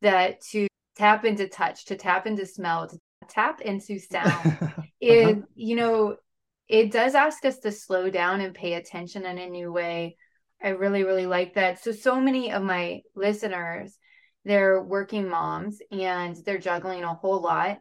that 0.01 0.41
to 0.51 0.67
tap 0.95 1.25
into 1.25 1.47
touch 1.47 1.85
to 1.85 1.95
tap 1.95 2.27
into 2.27 2.45
smell 2.45 2.87
to 2.87 2.97
tap 3.29 3.61
into 3.61 3.99
sound 4.11 4.57
is 5.01 5.27
uh-huh. 5.27 5.41
you 5.55 5.75
know 5.75 6.15
it 6.67 6.91
does 6.91 7.15
ask 7.15 7.43
us 7.45 7.57
to 7.59 7.71
slow 7.71 8.09
down 8.09 8.41
and 8.41 8.53
pay 8.53 8.73
attention 8.73 9.25
in 9.25 9.39
a 9.39 9.49
new 9.49 9.71
way. 9.73 10.17
I 10.61 10.69
really 10.69 11.03
really 11.03 11.25
like 11.25 11.55
that. 11.55 11.83
So 11.83 11.91
so 11.91 12.19
many 12.19 12.51
of 12.51 12.63
my 12.63 13.01
listeners 13.15 13.97
they're 14.45 14.81
working 14.81 15.27
moms 15.27 15.79
and 15.91 16.35
they're 16.45 16.57
juggling 16.57 17.03
a 17.03 17.13
whole 17.13 17.41
lot 17.41 17.79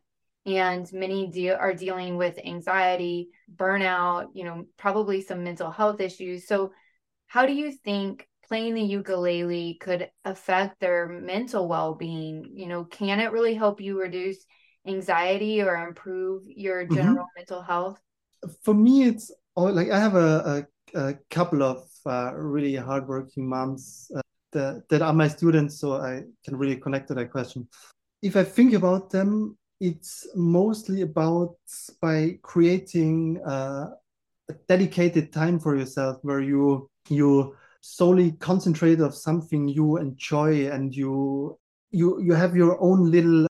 and 0.49 0.91
many 0.93 1.29
de- 1.29 1.51
are 1.51 1.75
dealing 1.75 2.17
with 2.17 2.39
anxiety 2.45 3.29
burnout 3.55 4.29
you 4.35 4.45
know 4.45 4.65
probably 4.77 5.21
some 5.21 5.45
mental 5.45 5.71
health 5.71 6.01
issues 6.01 6.47
so 6.47 6.73
how 7.27 7.47
do 7.47 7.53
you 7.53 7.71
think 7.73 8.27
playing 8.47 8.75
the 8.75 8.83
ukulele 8.83 9.75
could 9.81 10.11
affect 10.25 10.81
their 10.81 11.07
mental 11.07 11.69
well-being 11.69 12.51
you 12.55 12.67
know 12.67 12.85
can 12.85 13.21
it 13.21 13.33
really 13.33 13.55
help 13.55 13.81
you 13.81 14.01
reduce 14.01 14.39
anxiety 14.87 15.61
or 15.61 15.75
improve 15.77 16.43
your 16.47 16.85
mm-hmm. 16.85 16.95
general 16.95 17.17
mm-hmm. 17.17 17.39
mental 17.41 17.63
health 17.63 18.01
for 18.63 18.75
me 18.75 19.05
it's 19.05 19.31
all 19.55 19.73
like 19.73 19.91
i 19.91 19.99
have 19.99 20.15
a, 20.15 20.67
a, 20.95 20.99
a 20.99 21.15
couple 21.31 21.63
of 21.63 21.85
uh, 22.07 22.33
really 22.35 22.75
hardworking 22.75 23.47
moms 23.47 24.11
uh, 24.17 24.23
that, 24.53 24.83
that 24.89 25.03
are 25.03 25.13
my 25.13 25.29
students 25.29 25.79
so 25.79 25.95
i 25.95 26.23
can 26.45 26.57
really 26.57 26.77
connect 26.77 27.09
to 27.09 27.15
that 27.15 27.31
question 27.31 27.69
if 28.23 28.35
i 28.37 28.43
think 28.43 28.73
about 28.73 29.11
them 29.11 29.58
it's 29.81 30.27
mostly 30.35 31.03
about 31.03 31.57
by 32.01 32.39
creating 32.43 33.41
uh, 33.47 33.91
a 34.49 34.55
dedicated 34.67 35.33
time 35.33 35.59
for 35.59 35.77
yourself 35.77 36.19
where 36.23 36.41
you 36.41 36.91
you 37.09 37.55
solely 37.81 38.33
concentrate 38.33 39.01
of 39.01 39.15
something 39.15 39.69
you 39.69 39.97
enjoy 39.99 40.69
and 40.69 40.95
you 40.95 41.57
you 41.91 42.21
you 42.21 42.35
have 42.35 42.57
your 42.57 42.81
own 42.83 43.11
little 43.11 43.47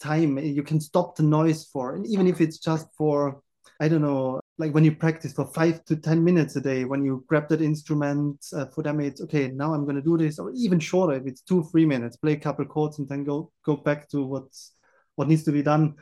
time 0.00 0.38
you 0.38 0.62
can 0.62 0.80
stop 0.80 1.16
the 1.16 1.22
noise 1.22 1.64
for 1.64 1.94
and 1.94 2.06
even 2.06 2.26
if 2.26 2.40
it's 2.40 2.58
just 2.58 2.86
for 2.96 3.40
i 3.80 3.88
don't 3.88 4.02
know 4.02 4.40
like 4.58 4.72
when 4.72 4.84
you 4.84 4.94
practice 4.94 5.32
for 5.32 5.46
five 5.46 5.84
to 5.84 5.96
ten 5.96 6.22
minutes 6.22 6.56
a 6.56 6.60
day 6.60 6.84
when 6.84 7.04
you 7.04 7.24
grab 7.28 7.48
that 7.48 7.62
instrument 7.62 8.36
uh, 8.54 8.66
for 8.66 8.82
them 8.82 9.00
it's 9.00 9.20
okay 9.20 9.48
now 9.48 9.74
i'm 9.74 9.84
going 9.84 9.96
to 9.96 10.02
do 10.02 10.16
this 10.16 10.38
or 10.38 10.52
even 10.54 10.80
shorter 10.80 11.14
if 11.14 11.26
it's 11.26 11.42
two 11.42 11.62
three 11.64 11.86
minutes 11.86 12.16
play 12.16 12.32
a 12.32 12.36
couple 12.36 12.64
chords 12.64 12.98
and 12.98 13.08
then 13.08 13.24
go 13.24 13.50
go 13.64 13.76
back 13.76 14.08
to 14.08 14.24
what's 14.24 14.72
what 15.16 15.28
needs 15.28 15.44
to 15.44 15.52
be 15.52 15.62
done. 15.62 15.94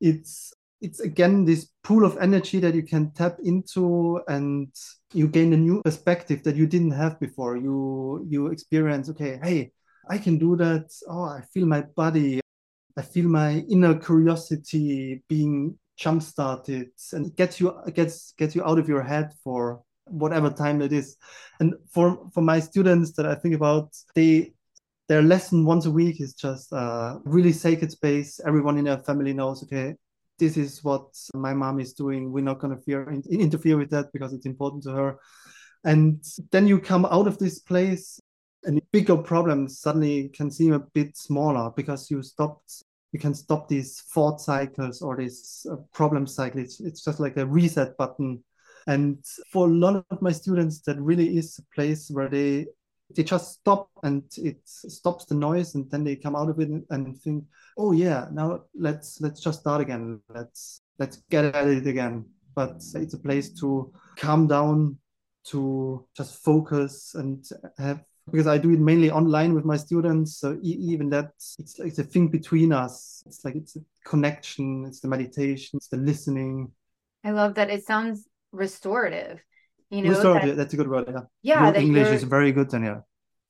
It's 0.00 0.52
it's 0.80 0.98
again 1.00 1.44
this 1.44 1.68
pool 1.84 2.04
of 2.04 2.18
energy 2.20 2.58
that 2.58 2.74
you 2.74 2.82
can 2.82 3.12
tap 3.12 3.36
into 3.44 4.20
and 4.26 4.68
you 5.14 5.28
gain 5.28 5.52
a 5.52 5.56
new 5.56 5.80
perspective 5.82 6.42
that 6.42 6.56
you 6.56 6.66
didn't 6.66 6.90
have 6.90 7.18
before. 7.20 7.56
You 7.56 8.26
you 8.28 8.48
experience 8.48 9.08
okay 9.10 9.38
hey 9.42 9.72
i 10.10 10.18
can 10.18 10.38
do 10.38 10.56
that. 10.56 10.90
Oh 11.08 11.24
i 11.24 11.42
feel 11.52 11.66
my 11.66 11.82
body. 11.82 12.40
I 12.96 13.02
feel 13.02 13.26
my 13.28 13.64
inner 13.70 13.94
curiosity 13.98 15.22
being 15.28 15.78
jump 15.96 16.22
started 16.22 16.90
and 17.12 17.34
gets 17.36 17.60
you 17.60 17.74
gets 17.94 18.32
gets 18.32 18.54
you 18.54 18.64
out 18.64 18.78
of 18.78 18.88
your 18.88 19.02
head 19.02 19.30
for 19.44 19.82
whatever 20.06 20.50
time 20.50 20.82
it 20.82 20.92
is. 20.92 21.16
And 21.60 21.74
for 21.90 22.28
for 22.34 22.42
my 22.42 22.58
students 22.60 23.12
that 23.12 23.26
i 23.26 23.34
think 23.36 23.54
about 23.54 23.94
they 24.14 24.52
their 25.08 25.22
lesson 25.22 25.64
once 25.64 25.86
a 25.86 25.90
week 25.90 26.20
is 26.20 26.34
just 26.34 26.72
a 26.72 27.18
really 27.24 27.52
sacred 27.52 27.90
space. 27.90 28.40
Everyone 28.46 28.78
in 28.78 28.84
their 28.84 28.98
family 28.98 29.32
knows, 29.32 29.62
okay, 29.64 29.94
this 30.38 30.56
is 30.56 30.82
what 30.82 31.06
my 31.34 31.52
mom 31.54 31.80
is 31.80 31.92
doing. 31.92 32.32
We're 32.32 32.44
not 32.44 32.60
going 32.60 32.76
to 32.76 33.22
interfere 33.30 33.76
with 33.76 33.90
that 33.90 34.12
because 34.12 34.32
it's 34.32 34.46
important 34.46 34.84
to 34.84 34.92
her. 34.92 35.18
And 35.84 36.22
then 36.50 36.66
you 36.66 36.78
come 36.78 37.04
out 37.06 37.26
of 37.26 37.38
this 37.38 37.58
place 37.58 38.20
and 38.64 38.80
bigger 38.92 39.16
problems 39.16 39.80
suddenly 39.80 40.28
can 40.28 40.50
seem 40.50 40.72
a 40.72 40.78
bit 40.78 41.16
smaller 41.16 41.70
because 41.76 42.10
you 42.10 42.22
stopped 42.22 42.84
you 43.12 43.18
can 43.18 43.34
stop 43.34 43.68
these 43.68 44.00
thought 44.12 44.40
cycles 44.40 45.02
or 45.02 45.16
this 45.16 45.66
uh, 45.70 45.76
problem 45.92 46.26
cycle 46.26 46.60
it's, 46.60 46.80
it's 46.80 47.04
just 47.04 47.20
like 47.20 47.36
a 47.36 47.46
reset 47.46 47.96
button 47.96 48.42
and 48.86 49.18
for 49.50 49.66
a 49.66 49.72
lot 49.72 50.04
of 50.10 50.22
my 50.22 50.32
students 50.32 50.80
that 50.82 51.00
really 51.00 51.36
is 51.36 51.58
a 51.58 51.74
place 51.74 52.08
where 52.10 52.28
they 52.28 52.66
they 53.14 53.22
just 53.22 53.54
stop 53.54 53.88
and 54.02 54.22
it 54.36 54.58
stops 54.64 55.24
the 55.26 55.34
noise 55.34 55.74
and 55.74 55.90
then 55.90 56.04
they 56.04 56.16
come 56.16 56.36
out 56.36 56.48
of 56.48 56.58
it 56.60 56.68
and 56.90 57.20
think 57.20 57.44
oh 57.78 57.92
yeah 57.92 58.26
now 58.32 58.62
let's 58.74 59.20
let's 59.20 59.40
just 59.40 59.60
start 59.60 59.80
again 59.80 60.20
let's 60.28 60.82
let's 60.98 61.22
get 61.30 61.44
at 61.44 61.66
it 61.66 61.86
again 61.86 62.24
but 62.54 62.82
it's 62.94 63.14
a 63.14 63.18
place 63.18 63.50
to 63.50 63.92
calm 64.16 64.46
down 64.46 64.96
to 65.44 66.06
just 66.16 66.42
focus 66.42 67.14
and 67.14 67.48
have 67.78 68.02
because 68.30 68.46
I 68.46 68.58
do 68.58 68.70
it 68.70 68.78
mainly 68.78 69.10
online 69.10 69.52
with 69.54 69.64
my 69.64 69.76
students. 69.76 70.36
So 70.36 70.58
even 70.62 71.10
that, 71.10 71.32
it's 71.58 71.78
like 71.78 71.94
the 71.94 72.04
thing 72.04 72.28
between 72.28 72.72
us. 72.72 73.22
It's 73.26 73.44
like 73.44 73.56
it's 73.56 73.76
a 73.76 73.80
connection. 74.04 74.84
It's 74.86 75.00
the 75.00 75.08
meditation. 75.08 75.78
It's 75.78 75.88
the 75.88 75.96
listening. 75.96 76.70
I 77.24 77.30
love 77.30 77.54
that. 77.54 77.70
It 77.70 77.84
sounds 77.84 78.28
restorative. 78.52 79.42
You 79.92 80.02
know, 80.02 80.22
that, 80.22 80.56
that's 80.56 80.72
a 80.72 80.76
good 80.76 80.88
word. 80.88 81.06
Yeah. 81.08 81.20
Yeah. 81.42 81.66
Your 81.66 81.76
English 81.76 82.08
is 82.08 82.22
very 82.24 82.50
good, 82.52 82.68
Danielle. 82.68 83.06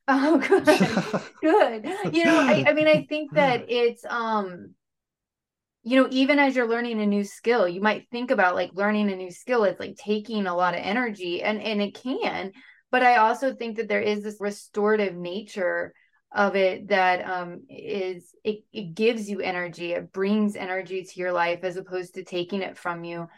Oh, 0.08 0.38
good, 0.48 0.64
good. 1.40 1.86
You 2.12 2.24
know, 2.24 2.36
I, 2.36 2.64
I 2.66 2.72
mean, 2.72 2.88
I 2.88 3.06
think 3.08 3.32
that 3.34 3.66
it's 3.68 4.04
um, 4.04 4.74
you 5.84 6.02
know, 6.02 6.08
even 6.10 6.38
as 6.38 6.56
you're 6.56 6.68
learning 6.68 7.00
a 7.00 7.06
new 7.06 7.22
skill, 7.24 7.68
you 7.68 7.80
might 7.80 8.08
think 8.10 8.32
about 8.32 8.56
like 8.56 8.70
learning 8.74 9.10
a 9.10 9.16
new 9.16 9.30
skill. 9.30 9.64
It's 9.64 9.80
like 9.80 9.96
taking 9.96 10.46
a 10.46 10.56
lot 10.56 10.74
of 10.74 10.80
energy, 10.82 11.42
and 11.42 11.62
and 11.62 11.80
it 11.80 11.94
can. 11.94 12.52
But 12.90 13.02
I 13.02 13.16
also 13.16 13.54
think 13.54 13.76
that 13.76 13.88
there 13.88 14.00
is 14.00 14.22
this 14.22 14.36
restorative 14.40 15.14
nature 15.14 15.94
of 16.34 16.56
it 16.56 16.88
that 16.88 17.28
um 17.28 17.60
is 17.68 18.34
it, 18.42 18.64
it 18.72 18.94
gives 18.94 19.28
you 19.28 19.40
energy 19.40 19.92
it 19.92 20.12
brings 20.12 20.56
energy 20.56 21.04
to 21.04 21.20
your 21.20 21.30
life 21.30 21.60
as 21.62 21.76
opposed 21.76 22.14
to 22.14 22.24
taking 22.24 22.62
it 22.62 22.78
from 22.78 23.04
you 23.04 23.28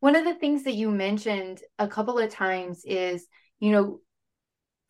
one 0.00 0.16
of 0.16 0.24
the 0.24 0.34
things 0.34 0.64
that 0.64 0.74
you 0.74 0.90
mentioned 0.90 1.60
a 1.78 1.88
couple 1.88 2.18
of 2.18 2.30
times 2.30 2.82
is 2.84 3.26
you 3.60 3.72
know 3.72 4.00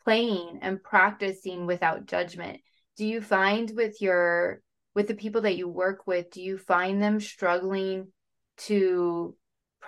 playing 0.05 0.59
and 0.63 0.83
practicing 0.83 1.67
without 1.67 2.07
judgment 2.07 2.61
do 2.97 3.07
you 3.07 3.21
find 3.21 3.73
with 3.75 4.01
your 4.01 4.61
with 4.95 5.07
the 5.07 5.15
people 5.15 5.43
that 5.43 5.57
you 5.57 5.69
work 5.69 6.07
with 6.07 6.31
do 6.31 6.43
you 6.43 6.59
find 6.59 7.03
them 7.03 7.21
struggling 7.21 8.09
to 8.57 9.37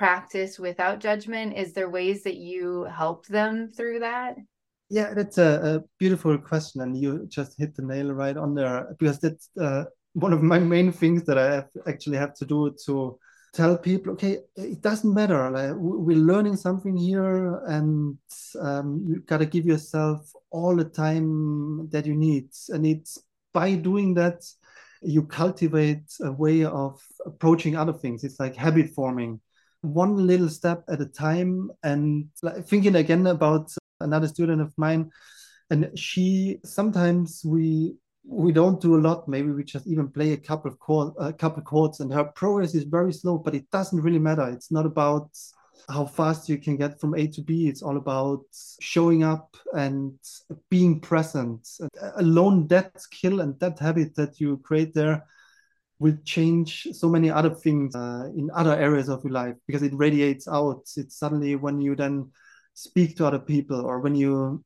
practice 0.01 0.59
without 0.59 0.99
judgment? 0.99 1.57
Is 1.57 1.75
there 1.75 1.91
ways 1.91 2.23
that 2.23 2.37
you 2.37 2.85
help 2.85 3.27
them 3.27 3.69
through 3.69 3.99
that? 4.01 4.37
Yeah, 4.89 5.13
that's 5.13 5.37
a, 5.37 5.51
a 5.63 5.85
beautiful 5.99 6.39
question, 6.39 6.81
and 6.81 6.97
you 6.97 7.27
just 7.29 7.59
hit 7.59 7.77
the 7.77 7.83
nail 7.83 8.11
right 8.13 8.37
on 8.37 8.55
there 8.55 8.87
because 8.91 9.19
that's 9.21 9.51
uh, 9.61 9.85
one 10.15 10.33
of 10.33 10.43
my 10.43 10.59
main 10.59 10.91
things 10.91 11.25
that 11.25 11.37
I 11.37 11.55
have, 11.57 11.69
actually 11.87 12.17
have 12.17 12.35
to 12.37 12.47
do 12.47 12.75
to 12.87 13.19
tell 13.53 13.77
people, 13.77 14.13
okay, 14.13 14.39
it 14.57 14.81
doesn't 14.81 15.13
matter. 15.13 15.51
Like 15.51 15.73
we're 15.77 16.17
learning 16.17 16.57
something 16.57 16.97
here, 16.97 17.57
and 17.67 18.19
um, 18.61 19.05
you 19.07 19.21
gotta 19.27 19.47
give 19.47 19.67
yourself 19.67 20.33
all 20.51 20.77
the 20.77 20.85
time 20.85 21.89
that 21.91 22.07
you 22.07 22.15
need, 22.15 22.51
and 22.69 22.87
it's 22.87 23.19
by 23.53 23.75
doing 23.75 24.15
that 24.15 24.45
you 25.03 25.23
cultivate 25.23 26.13
a 26.23 26.31
way 26.31 26.65
of 26.65 27.01
approaching 27.25 27.77
other 27.77 27.93
things. 27.93 28.23
It's 28.23 28.39
like 28.39 28.55
habit 28.55 28.91
forming, 28.91 29.41
one 29.81 30.27
little 30.27 30.49
step 30.49 30.85
at 30.89 31.01
a 31.01 31.07
time, 31.07 31.71
and 31.83 32.29
like 32.43 32.67
thinking 32.67 32.97
again 32.97 33.27
about 33.27 33.71
another 34.01 34.29
student 34.29 34.63
of 34.63 34.73
mine 34.79 35.11
and 35.71 35.97
she 35.99 36.59
sometimes 36.65 37.43
we 37.45 37.95
we 38.25 38.53
don't 38.53 38.81
do 38.81 38.97
a 38.97 39.01
lot. 39.01 39.29
Maybe 39.29 39.51
we 39.51 39.65
just 39.65 39.87
even 39.87 40.09
play 40.09 40.33
a 40.33 40.37
couple 40.37 40.71
of 40.71 40.79
chord, 40.79 41.15
a 41.19 41.33
couple 41.33 41.63
chords 41.63 42.01
and 42.01 42.13
her 42.13 42.25
progress 42.25 42.75
is 42.75 42.85
very 42.85 43.13
slow 43.13 43.39
but 43.39 43.55
it 43.55 43.71
doesn't 43.71 44.01
really 44.01 44.19
matter. 44.19 44.49
It's 44.49 44.71
not 44.71 44.87
about 44.87 45.31
how 45.89 46.07
fast 46.07 46.49
you 46.49 46.59
can 46.59 46.77
get 46.77 47.01
from 47.01 47.15
a 47.15 47.27
to 47.27 47.43
b. 47.43 47.69
It's 47.69 47.83
all 47.83 47.97
about 47.97 48.45
showing 48.81 49.25
up 49.25 49.57
and 49.73 50.19
being 50.69 51.01
present. 51.01 51.69
Alone 52.17 52.67
that 52.69 53.01
skill 53.01 53.41
and 53.41 53.59
that 53.61 53.79
habit 53.79 54.15
that 54.17 54.41
you 54.41 54.59
create 54.59 54.95
there 54.95 55.27
will 55.99 56.17
change 56.25 56.89
so 56.93 57.09
many 57.09 57.31
other 57.31 57.55
things 57.55 57.95
uh, 57.95 58.29
in 58.35 58.51
other 58.55 58.75
areas 58.75 59.09
of 59.09 59.23
your 59.23 59.33
life 59.33 59.55
because 59.67 59.83
it 59.83 59.93
radiates 59.95 60.49
out. 60.49 60.83
It's 60.97 61.19
suddenly 61.19 61.57
when 61.57 61.81
you 61.81 61.95
then 61.95 62.31
speak 62.75 63.17
to 63.17 63.27
other 63.27 63.39
people 63.39 63.81
or 63.85 64.01
when 64.01 64.15
you 64.15 64.65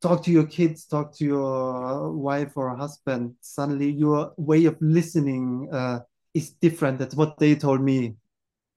talk 0.00 0.24
to 0.24 0.30
your 0.30 0.46
kids 0.46 0.86
talk 0.86 1.14
to 1.16 1.24
your 1.24 2.12
wife 2.12 2.52
or 2.56 2.74
husband 2.76 3.34
suddenly 3.40 3.90
your 3.90 4.32
way 4.36 4.64
of 4.66 4.76
listening 4.80 5.68
uh, 5.72 5.98
is 6.34 6.50
different 6.50 6.98
that's 6.98 7.14
what 7.14 7.38
they 7.38 7.54
told 7.54 7.80
me. 7.80 8.14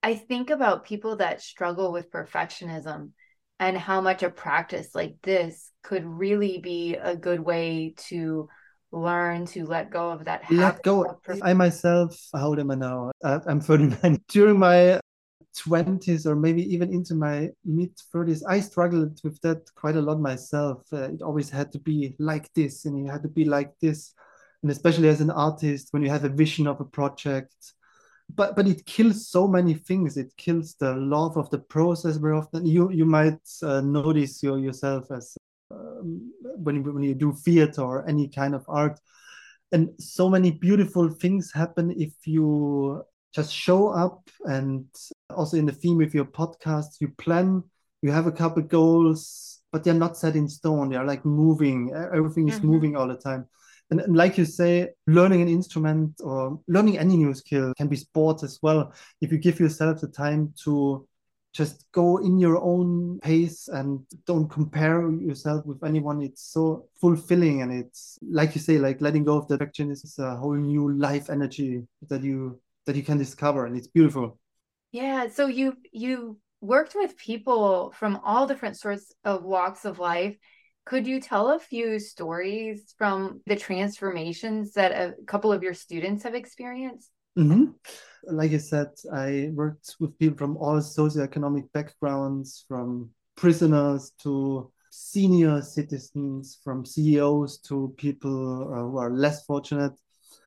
I 0.03 0.15
think 0.15 0.49
about 0.49 0.85
people 0.85 1.17
that 1.17 1.41
struggle 1.41 1.91
with 1.91 2.11
perfectionism 2.11 3.11
and 3.59 3.77
how 3.77 4.01
much 4.01 4.23
a 4.23 4.31
practice 4.31 4.95
like 4.95 5.17
this 5.21 5.71
could 5.83 6.03
really 6.03 6.57
be 6.57 6.95
a 6.95 7.15
good 7.15 7.39
way 7.39 7.93
to 8.09 8.49
learn 8.91 9.45
to 9.45 9.65
let 9.65 9.91
go 9.91 10.09
of 10.09 10.25
that 10.25 10.41
let 10.49 10.81
go. 10.81 11.19
i 11.43 11.53
myself 11.53 12.17
how 12.33 12.47
old 12.47 12.59
am 12.59 12.71
i 12.71 12.75
now? 12.75 13.11
Uh, 13.23 13.39
i'm 13.45 13.61
39 13.61 14.19
during 14.27 14.57
my 14.57 14.99
20s 15.67 16.25
or 16.25 16.35
maybe 16.35 16.63
even 16.73 16.93
into 16.93 17.13
my 17.13 17.49
mid 17.65 17.91
30s 18.13 18.43
i 18.47 18.59
struggled 18.59 19.19
with 19.23 19.39
that 19.41 19.69
quite 19.75 19.95
a 19.95 20.01
lot 20.01 20.19
myself. 20.19 20.83
Uh, 20.93 21.11
it 21.13 21.21
always 21.21 21.49
had 21.49 21.71
to 21.71 21.79
be 21.79 22.15
like 22.19 22.51
this 22.53 22.85
and 22.85 23.07
it 23.07 23.11
had 23.11 23.23
to 23.23 23.29
be 23.29 23.45
like 23.45 23.73
this. 23.79 24.13
And 24.61 24.71
especially 24.71 25.09
as 25.09 25.21
an 25.21 25.31
artist 25.31 25.87
when 25.91 26.03
you 26.03 26.09
have 26.09 26.23
a 26.23 26.29
vision 26.29 26.67
of 26.67 26.79
a 26.79 26.85
project. 26.85 27.73
But 28.33 28.55
but 28.55 28.67
it 28.67 28.85
kills 28.85 29.27
so 29.27 29.47
many 29.47 29.73
things. 29.73 30.15
It 30.15 30.31
kills 30.37 30.75
the 30.75 30.93
love 30.95 31.35
of 31.35 31.49
the 31.49 31.59
process 31.59 32.15
very 32.17 32.37
often. 32.37 32.65
You 32.65 32.91
you 32.91 33.05
might 33.05 33.41
uh, 33.63 33.81
notice 33.81 34.41
your, 34.41 34.57
yourself 34.59 35.11
as 35.11 35.35
um, 35.71 36.31
when, 36.41 36.83
when 36.83 37.03
you 37.03 37.15
do 37.15 37.33
theater 37.33 37.81
or 37.81 38.07
any 38.07 38.27
kind 38.29 38.55
of 38.55 38.63
art. 38.67 38.99
And 39.73 39.89
so 39.99 40.29
many 40.29 40.51
beautiful 40.51 41.09
things 41.09 41.51
happen 41.53 41.91
if 41.97 42.13
you 42.25 43.03
just 43.33 43.53
show 43.53 43.89
up 43.89 44.29
and 44.45 44.85
also 45.29 45.57
in 45.57 45.65
the 45.65 45.71
theme 45.71 46.01
of 46.01 46.13
your 46.13 46.25
podcast 46.25 46.99
you 46.99 47.07
plan 47.17 47.63
you 48.01 48.11
have 48.11 48.27
a 48.27 48.31
couple 48.31 48.61
goals 48.61 49.51
but 49.71 49.83
they're 49.83 49.93
not 49.93 50.17
set 50.17 50.35
in 50.35 50.47
stone. 50.47 50.89
They're 50.89 51.05
like 51.05 51.25
moving. 51.25 51.93
Everything 51.93 52.49
is 52.49 52.57
mm-hmm. 52.57 52.67
moving 52.67 52.95
all 52.95 53.07
the 53.07 53.15
time. 53.15 53.47
And, 53.89 54.01
and, 54.01 54.15
like 54.15 54.37
you 54.37 54.45
say 54.45 54.89
learning 55.07 55.41
an 55.41 55.47
instrument 55.47 56.19
or 56.21 56.59
learning 56.67 56.97
any 56.97 57.17
new 57.17 57.33
skill 57.33 57.73
can 57.75 57.87
be 57.87 57.95
sports 57.95 58.43
as 58.43 58.59
well. 58.61 58.93
If 59.21 59.31
you 59.31 59.37
give 59.37 59.59
yourself 59.59 60.01
the 60.01 60.07
time 60.07 60.53
to 60.63 61.07
just 61.53 61.85
go 61.91 62.17
in 62.17 62.39
your 62.39 62.61
own 62.61 63.19
pace 63.21 63.67
and 63.67 63.99
don't 64.25 64.49
compare 64.49 65.11
yourself 65.11 65.65
with 65.65 65.83
anyone 65.83 66.21
it's 66.21 66.43
so 66.43 66.87
fulfilling. 66.99 67.61
And 67.61 67.73
it's 67.73 68.17
like 68.21 68.55
you 68.55 68.61
say 68.61 68.77
like 68.77 69.01
letting 69.01 69.25
go 69.25 69.37
of 69.37 69.47
the 69.47 69.57
perfection 69.57 69.91
is 69.91 70.15
a 70.19 70.35
whole 70.37 70.55
new 70.55 70.93
life 70.93 71.29
energy 71.29 71.85
that 72.07 72.23
you 72.23 72.59
that 72.91 72.97
you 72.97 73.03
can 73.03 73.17
discover 73.17 73.65
and 73.65 73.77
it's 73.77 73.87
beautiful. 73.87 74.37
Yeah 74.91 75.29
so 75.29 75.47
you 75.47 75.77
you 75.91 76.37
worked 76.59 76.93
with 76.93 77.17
people 77.17 77.93
from 77.97 78.19
all 78.23 78.45
different 78.47 78.77
sorts 78.77 79.13
of 79.23 79.43
walks 79.43 79.85
of 79.85 79.97
life. 79.99 80.35
Could 80.85 81.07
you 81.07 81.21
tell 81.21 81.51
a 81.51 81.59
few 81.59 81.99
stories 81.99 82.93
from 82.97 83.41
the 83.45 83.55
transformations 83.55 84.73
that 84.73 84.91
a 84.91 85.13
couple 85.25 85.53
of 85.53 85.63
your 85.63 85.73
students 85.73 86.23
have 86.23 86.35
experienced? 86.35 87.09
Mm-hmm. 87.37 87.71
like 88.35 88.51
i 88.51 88.57
said 88.57 88.89
i 89.13 89.49
worked 89.53 89.95
with 90.01 90.19
people 90.19 90.37
from 90.37 90.57
all 90.57 90.79
socioeconomic 90.81 91.71
backgrounds 91.71 92.65
from 92.67 93.09
prisoners 93.37 94.11
to 94.23 94.69
senior 94.89 95.61
citizens 95.61 96.59
from 96.61 96.83
ceos 96.85 97.59
to 97.59 97.93
people 97.95 98.63
uh, 98.63 98.81
who 98.81 98.97
are 98.97 99.11
less 99.11 99.45
fortunate 99.45 99.93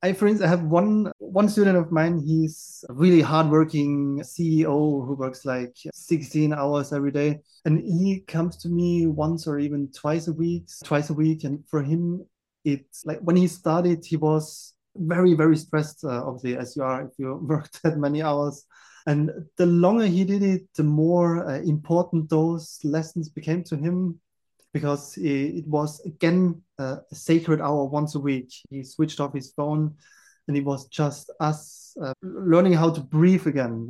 I, 0.05 0.13
for 0.13 0.29
instance, 0.29 0.47
I 0.47 0.51
have 0.51 0.65
one 0.65 1.11
one 1.19 1.49
student 1.49 1.79
of 1.79 1.91
mine. 1.91 2.19
He's 2.19 2.85
a 2.91 2.93
really 2.93 3.23
hardworking 3.23 4.21
CEO 4.21 5.07
who 5.07 5.15
works 5.15 5.47
like 5.47 5.75
16 5.95 6.53
hours 6.53 6.93
every 6.93 7.11
day, 7.11 7.41
and 7.65 7.81
he 7.81 8.21
comes 8.29 8.59
to 8.59 8.69
me 8.69 9.07
once 9.07 9.47
or 9.47 9.59
even 9.59 9.91
twice 9.93 10.29
a 10.29 10.33
week, 10.35 10.65
twice 10.85 11.09
a 11.09 11.15
week. 11.15 11.45
And 11.45 11.67
for 11.71 11.83
him, 11.83 12.23
it's 12.67 13.07
like 13.07 13.21
when 13.21 13.37
he 13.37 13.49
started, 13.49 14.05
he 14.05 14.19
was 14.19 14.75
very 14.95 15.33
very 15.33 15.57
stressed. 15.57 16.05
Uh, 16.05 16.23
obviously, 16.27 16.59
as 16.59 16.77
you 16.77 16.83
are 16.83 17.01
if 17.07 17.13
you 17.17 17.37
work 17.43 17.71
that 17.83 17.97
many 17.97 18.23
hours. 18.23 18.67
And 19.07 19.31
the 19.57 19.67
longer 19.67 20.07
he 20.07 20.25
did 20.25 20.43
it, 20.43 20.63
the 20.77 20.83
more 20.83 21.49
uh, 21.49 21.61
important 21.61 22.29
those 22.29 22.79
lessons 22.85 23.31
became 23.31 23.63
to 23.65 23.77
him 23.77 24.21
because 24.75 25.17
it 25.17 25.67
was 25.67 26.05
again 26.05 26.61
a 26.79 26.99
sacred 27.13 27.61
hour 27.61 27.85
once 27.87 28.17
a 28.17 28.21
week. 28.21 28.53
He 28.69 28.83
switched 28.83 29.21
off 29.21 29.33
his 29.33 29.53
phone 29.53 29.95
and 30.49 30.57
it 30.57 30.65
was 30.65 30.89
just 30.89 31.31
us 31.41 31.97
uh, 32.03 32.13
learning 32.23 32.75
how 32.75 32.91
to 32.91 33.01
breathe 33.01 33.47
again 33.47 33.89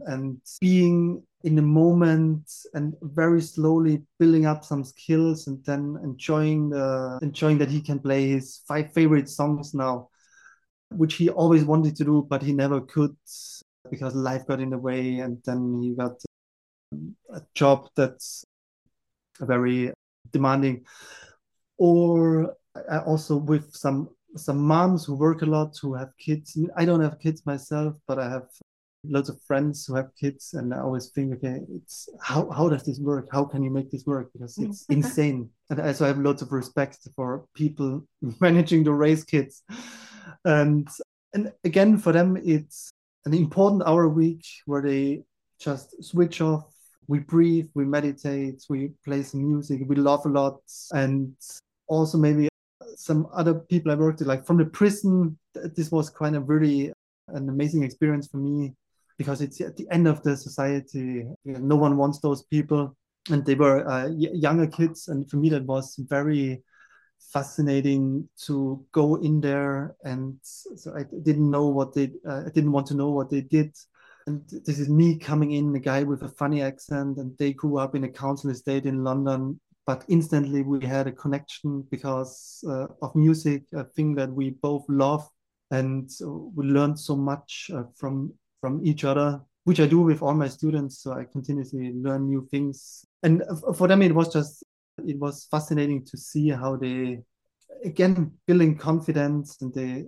and 0.00 0.38
being 0.60 1.22
in 1.44 1.54
the 1.54 1.62
moment 1.62 2.52
and 2.74 2.94
very 3.00 3.40
slowly 3.40 4.02
building 4.18 4.46
up 4.46 4.64
some 4.64 4.84
skills 4.84 5.46
and 5.46 5.64
then 5.64 5.96
enjoying 6.02 6.68
the 6.70 7.18
enjoying 7.22 7.56
that 7.56 7.70
he 7.70 7.80
can 7.80 7.98
play 7.98 8.28
his 8.28 8.62
five 8.68 8.92
favorite 8.92 9.28
songs 9.28 9.72
now 9.72 10.08
which 10.90 11.14
he 11.14 11.30
always 11.30 11.64
wanted 11.64 11.96
to 11.96 12.04
do 12.04 12.26
but 12.28 12.42
he 12.42 12.52
never 12.52 12.80
could 12.80 13.16
because 13.90 14.14
life 14.14 14.46
got 14.46 14.60
in 14.60 14.70
the 14.70 14.78
way 14.78 15.20
and 15.20 15.38
then 15.44 15.80
he 15.80 15.94
got 15.94 16.20
a 17.32 17.40
job 17.54 17.88
that's 17.96 18.44
a 19.40 19.46
very 19.46 19.92
demanding 20.32 20.84
or 21.78 22.54
uh, 22.90 23.00
also 23.06 23.36
with 23.36 23.74
some 23.74 24.08
some 24.36 24.58
moms 24.58 25.04
who 25.04 25.14
work 25.14 25.42
a 25.42 25.46
lot 25.46 25.74
who 25.80 25.94
have 25.94 26.10
kids. 26.18 26.58
I 26.76 26.84
don't 26.84 27.00
have 27.00 27.18
kids 27.18 27.46
myself 27.46 27.94
but 28.06 28.18
i 28.18 28.28
have 28.28 28.46
lots 29.08 29.28
of 29.28 29.40
friends 29.42 29.86
who 29.86 29.94
have 29.94 30.10
kids 30.18 30.54
and 30.54 30.74
i 30.74 30.80
always 30.80 31.08
think 31.08 31.34
okay 31.34 31.60
it's 31.74 32.08
how, 32.20 32.50
how 32.50 32.68
does 32.68 32.84
this 32.84 32.98
work? 32.98 33.28
How 33.30 33.44
can 33.44 33.62
you 33.62 33.70
make 33.70 33.90
this 33.90 34.04
work? 34.06 34.32
Because 34.32 34.58
it's 34.58 34.84
mm. 34.84 34.94
insane. 34.96 35.50
And 35.70 35.80
i 35.80 35.88
also 35.88 36.06
have 36.06 36.18
lots 36.18 36.42
of 36.42 36.52
respect 36.52 36.98
for 37.14 37.46
people 37.54 38.06
managing 38.40 38.84
to 38.84 38.92
raise 38.92 39.24
kids. 39.24 39.62
And 40.44 40.88
and 41.34 41.52
again 41.64 41.98
for 41.98 42.12
them 42.12 42.36
it's 42.42 42.90
an 43.24 43.34
important 43.34 43.82
hour 43.86 44.04
a 44.04 44.08
week 44.08 44.44
where 44.66 44.82
they 44.82 45.22
just 45.60 46.02
switch 46.04 46.40
off 46.40 46.72
we 47.08 47.20
breathe, 47.20 47.68
we 47.74 47.84
meditate, 47.84 48.64
we 48.68 48.90
play 49.04 49.22
some 49.22 49.46
music, 49.46 49.82
we 49.86 49.96
laugh 49.96 50.24
a 50.24 50.28
lot, 50.28 50.60
and 50.92 51.34
also 51.86 52.18
maybe 52.18 52.48
some 52.96 53.28
other 53.32 53.54
people 53.54 53.92
I 53.92 53.94
worked 53.94 54.20
with, 54.20 54.28
like 54.28 54.46
from 54.46 54.58
the 54.58 54.64
prison. 54.64 55.38
This 55.54 55.90
was 55.90 56.10
kind 56.10 56.36
of 56.36 56.48
really 56.48 56.92
an 57.28 57.48
amazing 57.48 57.82
experience 57.82 58.28
for 58.28 58.38
me 58.38 58.74
because 59.18 59.40
it's 59.40 59.60
at 59.60 59.76
the 59.76 59.86
end 59.90 60.06
of 60.06 60.22
the 60.22 60.36
society. 60.36 61.24
No 61.44 61.76
one 61.76 61.96
wants 61.96 62.20
those 62.20 62.42
people, 62.44 62.96
and 63.30 63.44
they 63.44 63.54
were 63.54 63.88
uh, 63.88 64.08
younger 64.08 64.66
kids, 64.66 65.08
and 65.08 65.28
for 65.30 65.36
me 65.36 65.48
that 65.50 65.64
was 65.64 65.96
very 66.08 66.62
fascinating 67.32 68.28
to 68.46 68.84
go 68.92 69.16
in 69.16 69.40
there 69.40 69.96
and 70.04 70.38
so 70.42 70.94
i 70.96 71.02
didn't 71.22 71.50
know 71.50 71.66
what 71.66 71.94
they 71.94 72.10
uh, 72.28 72.42
i 72.46 72.50
didn't 72.50 72.72
want 72.72 72.86
to 72.86 72.94
know 72.94 73.10
what 73.10 73.30
they 73.30 73.40
did 73.40 73.74
and 74.26 74.42
this 74.66 74.78
is 74.78 74.88
me 74.88 75.18
coming 75.18 75.52
in, 75.52 75.74
a 75.76 75.80
guy 75.80 76.02
with 76.02 76.22
a 76.22 76.28
funny 76.28 76.62
accent, 76.62 77.18
and 77.18 77.36
they 77.38 77.52
grew 77.52 77.78
up 77.78 77.94
in 77.94 78.04
a 78.04 78.08
council 78.08 78.50
estate 78.50 78.86
in 78.86 79.04
London. 79.04 79.60
But 79.86 80.04
instantly 80.08 80.62
we 80.62 80.84
had 80.84 81.06
a 81.06 81.12
connection 81.12 81.84
because 81.90 82.64
uh, 82.68 82.86
of 83.02 83.14
music, 83.14 83.62
a 83.72 83.84
thing 83.84 84.16
that 84.16 84.32
we 84.32 84.50
both 84.50 84.84
love, 84.88 85.28
and 85.70 86.10
we 86.54 86.66
learned 86.66 86.98
so 86.98 87.14
much 87.16 87.70
uh, 87.72 87.84
from 87.94 88.34
from 88.60 88.80
each 88.84 89.04
other. 89.04 89.40
which 89.66 89.80
I 89.80 89.86
do 89.86 90.00
with 90.00 90.22
all 90.22 90.34
my 90.34 90.46
students. 90.46 91.02
So 91.02 91.12
I 91.12 91.24
continuously 91.24 91.92
learn 91.92 92.28
new 92.28 92.46
things. 92.52 93.04
And 93.24 93.42
for 93.76 93.88
them, 93.88 94.00
it 94.00 94.14
was 94.14 94.32
just, 94.32 94.62
it 95.04 95.18
was 95.18 95.48
fascinating 95.50 96.04
to 96.04 96.16
see 96.16 96.50
how 96.50 96.76
they, 96.76 97.18
again, 97.84 98.30
building 98.46 98.78
confidence 98.78 99.60
and 99.60 99.74
they, 99.74 100.04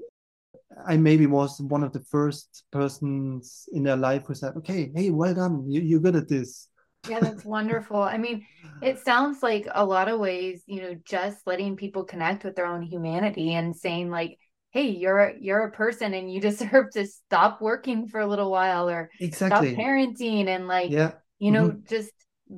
I 0.86 0.96
maybe 0.96 1.26
was 1.26 1.60
one 1.60 1.82
of 1.82 1.92
the 1.92 2.00
first 2.00 2.64
persons 2.70 3.68
in 3.72 3.82
their 3.82 3.96
life 3.96 4.24
who 4.26 4.34
said, 4.34 4.56
okay, 4.56 4.90
hey, 4.94 5.10
well 5.10 5.34
done. 5.34 5.70
You, 5.70 5.80
you're 5.80 6.00
good 6.00 6.16
at 6.16 6.28
this. 6.28 6.68
Yeah, 7.08 7.20
that's 7.20 7.44
wonderful. 7.44 8.00
I 8.00 8.18
mean, 8.18 8.44
it 8.82 8.98
sounds 8.98 9.42
like 9.42 9.66
a 9.72 9.84
lot 9.84 10.08
of 10.08 10.18
ways, 10.18 10.62
you 10.66 10.82
know, 10.82 10.96
just 11.04 11.46
letting 11.46 11.76
people 11.76 12.04
connect 12.04 12.44
with 12.44 12.56
their 12.56 12.66
own 12.66 12.82
humanity 12.82 13.54
and 13.54 13.74
saying 13.74 14.10
like, 14.10 14.38
hey, 14.70 14.90
you're 14.90 15.32
you're 15.40 15.64
a 15.64 15.72
person 15.72 16.14
and 16.14 16.32
you 16.32 16.40
deserve 16.48 16.90
to 16.92 17.06
stop 17.06 17.60
working 17.60 18.08
for 18.08 18.20
a 18.20 18.26
little 18.26 18.50
while 18.50 18.88
or 18.88 19.10
exactly. 19.20 19.72
stop 19.72 19.80
parenting 19.80 20.48
and 20.48 20.66
like 20.68 20.90
yeah. 20.90 21.12
you 21.38 21.50
know, 21.50 21.70
mm-hmm. 21.70 21.86
just 21.88 22.12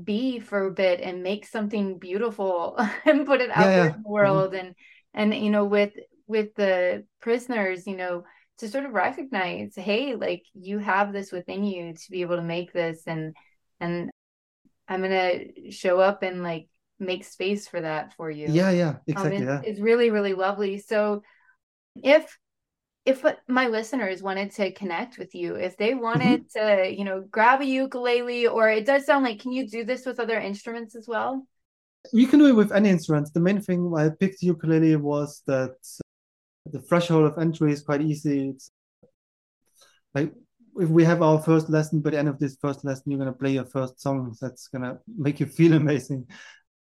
be 0.04 0.38
for 0.38 0.66
a 0.66 0.72
bit 0.72 1.00
and 1.00 1.22
make 1.22 1.46
something 1.46 1.98
beautiful 1.98 2.78
and 3.04 3.26
put 3.26 3.40
it 3.40 3.50
out 3.50 3.66
yeah, 3.66 3.70
there 3.70 3.85
yeah. 3.87 3.94
in 3.94 4.02
the 4.02 4.09
world 4.09 4.52
mm-hmm. 4.52 4.66
and 4.66 4.74
and 5.33 5.44
you 5.44 5.50
know 5.50 5.64
with 5.64 5.92
with 6.31 6.55
the 6.55 7.05
prisoners, 7.21 7.87
you 7.87 7.97
know, 7.97 8.25
to 8.59 8.69
sort 8.69 8.87
of 8.87 8.93
recognize, 8.93 9.75
hey, 9.75 10.14
like 10.14 10.45
you 10.55 10.79
have 10.79 11.12
this 11.12 11.33
within 11.33 11.64
you 11.64 11.95
to 11.95 12.11
be 12.11 12.21
able 12.23 12.37
to 12.37 12.43
make 12.43 12.73
this 12.73 13.03
and 13.07 13.35
and 13.81 14.11
I'm 14.88 15.03
gonna 15.03 15.71
show 15.71 15.99
up 15.99 16.23
and 16.23 16.43
like 16.43 16.69
make 16.99 17.25
space 17.25 17.66
for 17.66 17.81
that 17.81 18.14
for 18.14 18.31
you. 18.31 18.47
Yeah, 18.49 18.71
yeah, 18.71 18.97
exactly. 19.07 19.37
Um, 19.38 19.43
it's, 19.43 19.49
yeah. 19.49 19.71
it's 19.71 19.81
really, 19.81 20.11
really 20.11 20.35
lovely. 20.35 20.79
So 20.79 21.23
if 21.97 22.38
if 23.07 23.25
my 23.49 23.66
listeners 23.66 24.23
wanted 24.23 24.53
to 24.53 24.73
connect 24.73 25.19
with 25.19 25.35
you, 25.35 25.55
if 25.55 25.77
they 25.77 25.90
mm-hmm. 25.90 26.03
wanted 26.03 26.49
mm-hmm. 26.49 26.85
to, 26.87 26.95
you 26.95 27.05
know, 27.05 27.25
grab 27.31 27.61
a 27.61 27.66
ukulele, 27.66 28.47
or 28.47 28.69
it 28.69 28.87
does 28.87 29.07
sound 29.07 29.25
like, 29.25 29.40
can 29.40 29.53
you 29.53 29.69
do 29.69 29.85
this 29.85 30.05
with 30.07 30.21
other 30.21 30.38
instruments 30.38 30.95
as 30.95 31.07
well? 31.09 31.47
You 32.12 32.27
can 32.27 32.38
do 32.38 32.47
it 32.47 32.57
with 32.57 32.73
any 32.73 32.90
instruments. 32.90 33.31
The 33.31 33.40
main 33.40 33.61
thing 33.61 33.90
why 33.90 34.07
I 34.07 34.11
picked 34.11 34.43
ukulele 34.43 34.97
was 34.97 35.43
that 35.47 35.77
the 36.66 36.81
threshold 36.81 37.25
of 37.25 37.38
entry 37.38 37.73
is 37.73 37.83
quite 37.83 38.03
easy. 38.03 38.51
It's 38.51 38.70
like 40.14 40.33
if 40.79 40.88
we 40.88 41.05
have 41.05 41.23
our 41.23 41.40
first 41.40 41.68
lesson, 41.68 42.01
by 42.01 42.11
the 42.11 42.18
end 42.18 42.29
of 42.29 42.38
this 42.38 42.57
first 42.61 42.85
lesson, 42.85 43.11
you're 43.11 43.18
gonna 43.18 43.33
play 43.33 43.53
your 43.53 43.64
first 43.64 44.01
song. 44.01 44.35
That's 44.40 44.68
gonna 44.68 44.99
make 45.07 45.40
you 45.40 45.46
feel 45.46 45.73
amazing. 45.83 46.27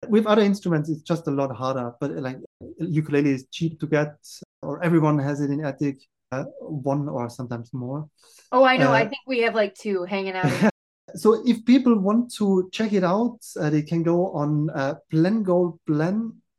With 0.08 0.26
other 0.26 0.42
instruments, 0.42 0.90
it's 0.90 1.02
just 1.02 1.28
a 1.28 1.32
lot 1.32 1.56
harder. 1.56 1.94
But 2.00 2.12
like 2.12 2.38
ukulele 2.78 3.32
is 3.32 3.48
cheap 3.52 3.80
to 3.80 3.88
get, 3.88 4.16
or 4.62 4.84
everyone 4.84 5.18
has 5.20 5.40
it 5.42 5.50
in 5.50 5.64
attic, 5.66 5.98
uh, 6.32 6.44
one 6.60 7.08
or 7.08 7.30
sometimes 7.30 7.74
more. 7.74 8.10
Oh, 8.52 8.64
I 8.64 8.78
know. 8.78 8.90
Uh, 8.90 8.96
I 8.96 9.04
think 9.06 9.22
we 9.28 9.40
have 9.40 9.56
like 9.56 9.76
two 9.76 10.04
hanging 10.04 10.36
out. 10.36 10.72
so 11.16 11.42
if 11.46 11.64
people 11.66 11.98
want 11.98 12.34
to 12.36 12.70
check 12.74 12.92
it 12.94 13.04
out, 13.04 13.40
uh, 13.60 13.70
they 13.70 13.82
can 13.82 14.04
go 14.04 14.32
on 14.32 14.70
uh, 14.72 14.96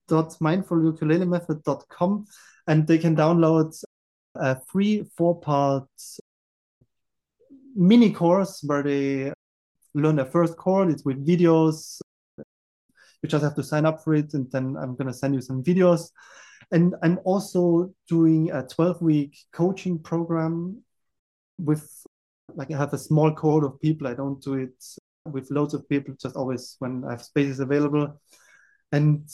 plangoalplan.mindfulukulelemethod.com 0.09 2.27
and 2.67 2.87
they 2.87 2.99
can 2.99 3.17
download 3.17 3.83
a 4.37 4.61
free 4.67 5.05
four-part 5.17 5.89
mini 7.75 8.11
course 8.11 8.63
where 8.65 8.83
they 8.83 9.33
learn 9.95 10.17
their 10.17 10.27
first 10.27 10.57
chord. 10.57 10.91
It's 10.91 11.05
with 11.05 11.27
videos. 11.27 12.01
You 12.39 13.29
just 13.29 13.45
have 13.45 13.55
to 13.55 13.63
sign 13.63 13.87
up 13.87 14.03
for 14.03 14.15
it, 14.15 14.35
and 14.35 14.51
then 14.51 14.77
I'm 14.77 14.97
gonna 14.97 15.13
send 15.13 15.35
you 15.35 15.41
some 15.41 15.63
videos. 15.63 16.11
And 16.73 16.95
I'm 17.03 17.21
also 17.25 17.95
doing 18.09 18.51
a 18.51 18.63
12 18.63 19.03
week 19.03 19.39
coaching 19.53 19.99
program 19.99 20.83
with 21.59 21.89
like 22.55 22.71
I 22.71 22.77
have 22.77 22.93
a 22.93 22.99
small 22.99 23.33
cohort 23.33 23.65
of 23.65 23.81
people. 23.81 24.07
I 24.07 24.15
don't 24.15 24.43
do 24.43 24.55
it 24.55 24.85
with 25.27 25.51
loads 25.51 25.75
of 25.75 25.89
people, 25.89 26.15
just 26.21 26.37
always 26.37 26.77
when 26.79 27.05
I 27.05 27.13
have 27.13 27.23
spaces 27.23 27.61
available. 27.61 28.21
And 28.93 29.29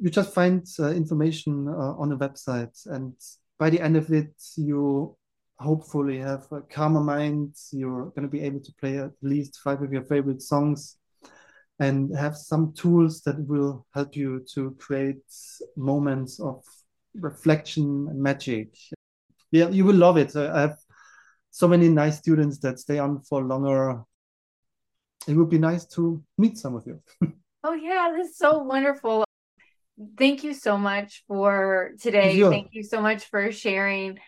you 0.00 0.10
just 0.10 0.34
find 0.34 0.66
uh, 0.78 0.90
information 0.90 1.68
uh, 1.68 1.94
on 1.98 2.08
the 2.08 2.16
website. 2.16 2.76
And 2.86 3.14
by 3.58 3.70
the 3.70 3.80
end 3.80 3.96
of 3.96 4.10
it, 4.10 4.34
you 4.56 5.16
hopefully 5.58 6.18
have 6.18 6.46
a 6.52 6.60
calmer 6.62 7.00
mind. 7.00 7.56
You're 7.72 8.06
going 8.06 8.22
to 8.22 8.28
be 8.28 8.42
able 8.42 8.60
to 8.60 8.72
play 8.80 8.98
at 8.98 9.12
least 9.22 9.60
five 9.62 9.82
of 9.82 9.92
your 9.92 10.04
favorite 10.04 10.42
songs 10.42 10.96
and 11.80 12.16
have 12.16 12.36
some 12.36 12.72
tools 12.72 13.22
that 13.22 13.38
will 13.46 13.86
help 13.94 14.14
you 14.16 14.44
to 14.54 14.76
create 14.78 15.22
moments 15.76 16.40
of 16.40 16.62
reflection 17.14 18.06
and 18.08 18.20
magic. 18.20 18.76
Yeah, 19.50 19.68
you 19.68 19.84
will 19.84 19.96
love 19.96 20.16
it. 20.16 20.34
I 20.36 20.60
have 20.60 20.78
so 21.50 21.68
many 21.68 21.88
nice 21.88 22.18
students 22.18 22.58
that 22.58 22.78
stay 22.78 22.98
on 22.98 23.22
for 23.22 23.42
longer. 23.42 24.02
It 25.26 25.34
would 25.34 25.50
be 25.50 25.58
nice 25.58 25.86
to 25.94 26.22
meet 26.36 26.58
some 26.58 26.76
of 26.76 26.84
you. 26.86 27.00
oh, 27.64 27.74
yeah, 27.74 28.12
this 28.16 28.30
is 28.30 28.36
so 28.36 28.58
wonderful. 28.58 29.23
Thank 30.18 30.42
you 30.42 30.54
so 30.54 30.76
much 30.76 31.24
for 31.28 31.92
today. 32.00 32.40
Thank 32.40 32.70
you 32.72 32.82
so 32.82 33.00
much 33.00 33.24
for 33.26 33.52
sharing 33.52 34.18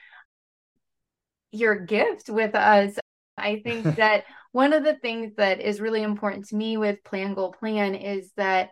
your 1.51 1.75
gift 1.75 2.29
with 2.29 2.55
us. 2.55 2.99
I 3.37 3.61
think 3.65 3.85
that 3.97 4.25
one 4.53 4.73
of 4.73 4.85
the 4.85 4.95
things 4.95 5.35
that 5.37 5.61
is 5.61 5.81
really 5.81 6.03
important 6.03 6.49
to 6.49 6.57
me 6.57 6.77
with 6.77 7.05
Plan 7.05 7.35
Goal 7.35 7.53
Plan 7.53 7.95
is 7.95 8.33
that 8.37 8.71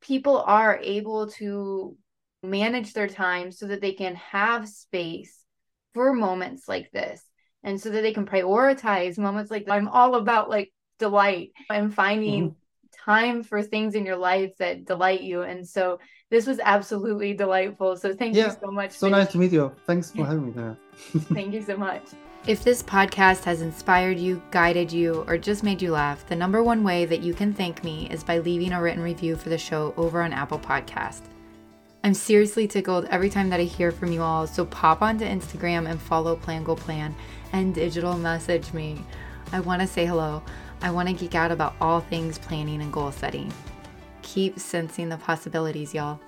people 0.00 0.38
are 0.38 0.78
able 0.82 1.30
to 1.32 1.96
manage 2.42 2.92
their 2.92 3.08
time 3.08 3.52
so 3.52 3.66
that 3.66 3.80
they 3.80 3.92
can 3.92 4.14
have 4.14 4.68
space 4.68 5.44
for 5.92 6.12
moments 6.12 6.68
like 6.68 6.90
this 6.92 7.22
and 7.62 7.80
so 7.80 7.90
that 7.90 8.02
they 8.02 8.12
can 8.12 8.26
prioritize 8.26 9.18
moments 9.18 9.50
like 9.50 9.66
that. 9.66 9.72
I'm 9.72 9.88
all 9.88 10.14
about 10.14 10.48
like 10.48 10.72
delight 10.98 11.50
and 11.68 11.92
finding 11.92 12.50
mm-hmm. 12.50 12.58
Time 13.08 13.42
for 13.42 13.62
things 13.62 13.94
in 13.94 14.04
your 14.04 14.18
life 14.18 14.54
that 14.58 14.84
delight 14.84 15.22
you. 15.22 15.40
And 15.40 15.66
so 15.66 15.98
this 16.30 16.46
was 16.46 16.60
absolutely 16.62 17.32
delightful. 17.32 17.96
So 17.96 18.14
thank 18.14 18.34
yeah, 18.36 18.48
you 18.48 18.56
so 18.60 18.70
much. 18.70 18.90
So 18.90 19.08
nice 19.08 19.32
to 19.32 19.38
meet 19.38 19.50
you. 19.50 19.72
Thanks 19.86 20.10
for 20.10 20.26
having 20.26 20.44
me 20.44 20.52
there. 20.52 20.76
thank 21.32 21.54
you 21.54 21.62
so 21.62 21.78
much. 21.78 22.02
If 22.46 22.62
this 22.62 22.82
podcast 22.82 23.44
has 23.44 23.62
inspired 23.62 24.18
you, 24.18 24.42
guided 24.50 24.92
you, 24.92 25.24
or 25.26 25.38
just 25.38 25.64
made 25.64 25.80
you 25.80 25.90
laugh, 25.90 26.26
the 26.26 26.36
number 26.36 26.62
one 26.62 26.84
way 26.84 27.06
that 27.06 27.22
you 27.22 27.32
can 27.32 27.54
thank 27.54 27.82
me 27.82 28.10
is 28.10 28.22
by 28.22 28.40
leaving 28.40 28.72
a 28.72 28.82
written 28.82 29.02
review 29.02 29.36
for 29.36 29.48
the 29.48 29.56
show 29.56 29.94
over 29.96 30.20
on 30.20 30.34
Apple 30.34 30.58
Podcast. 30.58 31.22
I'm 32.04 32.12
seriously 32.12 32.68
tickled 32.68 33.06
every 33.06 33.30
time 33.30 33.48
that 33.48 33.58
I 33.58 33.64
hear 33.64 33.90
from 33.90 34.12
you 34.12 34.20
all, 34.20 34.46
so 34.46 34.66
pop 34.66 35.00
onto 35.00 35.24
Instagram 35.24 35.90
and 35.90 35.98
follow 36.00 36.36
Plan 36.36 36.62
Goal 36.62 36.76
Plan 36.76 37.14
and 37.54 37.74
digital 37.74 38.18
message 38.18 38.72
me. 38.74 39.02
I 39.50 39.60
want 39.60 39.80
to 39.80 39.88
say 39.88 40.04
hello. 40.04 40.42
I 40.80 40.90
want 40.90 41.08
to 41.08 41.14
geek 41.14 41.34
out 41.34 41.50
about 41.50 41.74
all 41.80 42.00
things 42.00 42.38
planning 42.38 42.80
and 42.80 42.92
goal 42.92 43.10
setting. 43.10 43.52
Keep 44.22 44.58
sensing 44.58 45.08
the 45.08 45.16
possibilities, 45.16 45.92
y'all. 45.92 46.20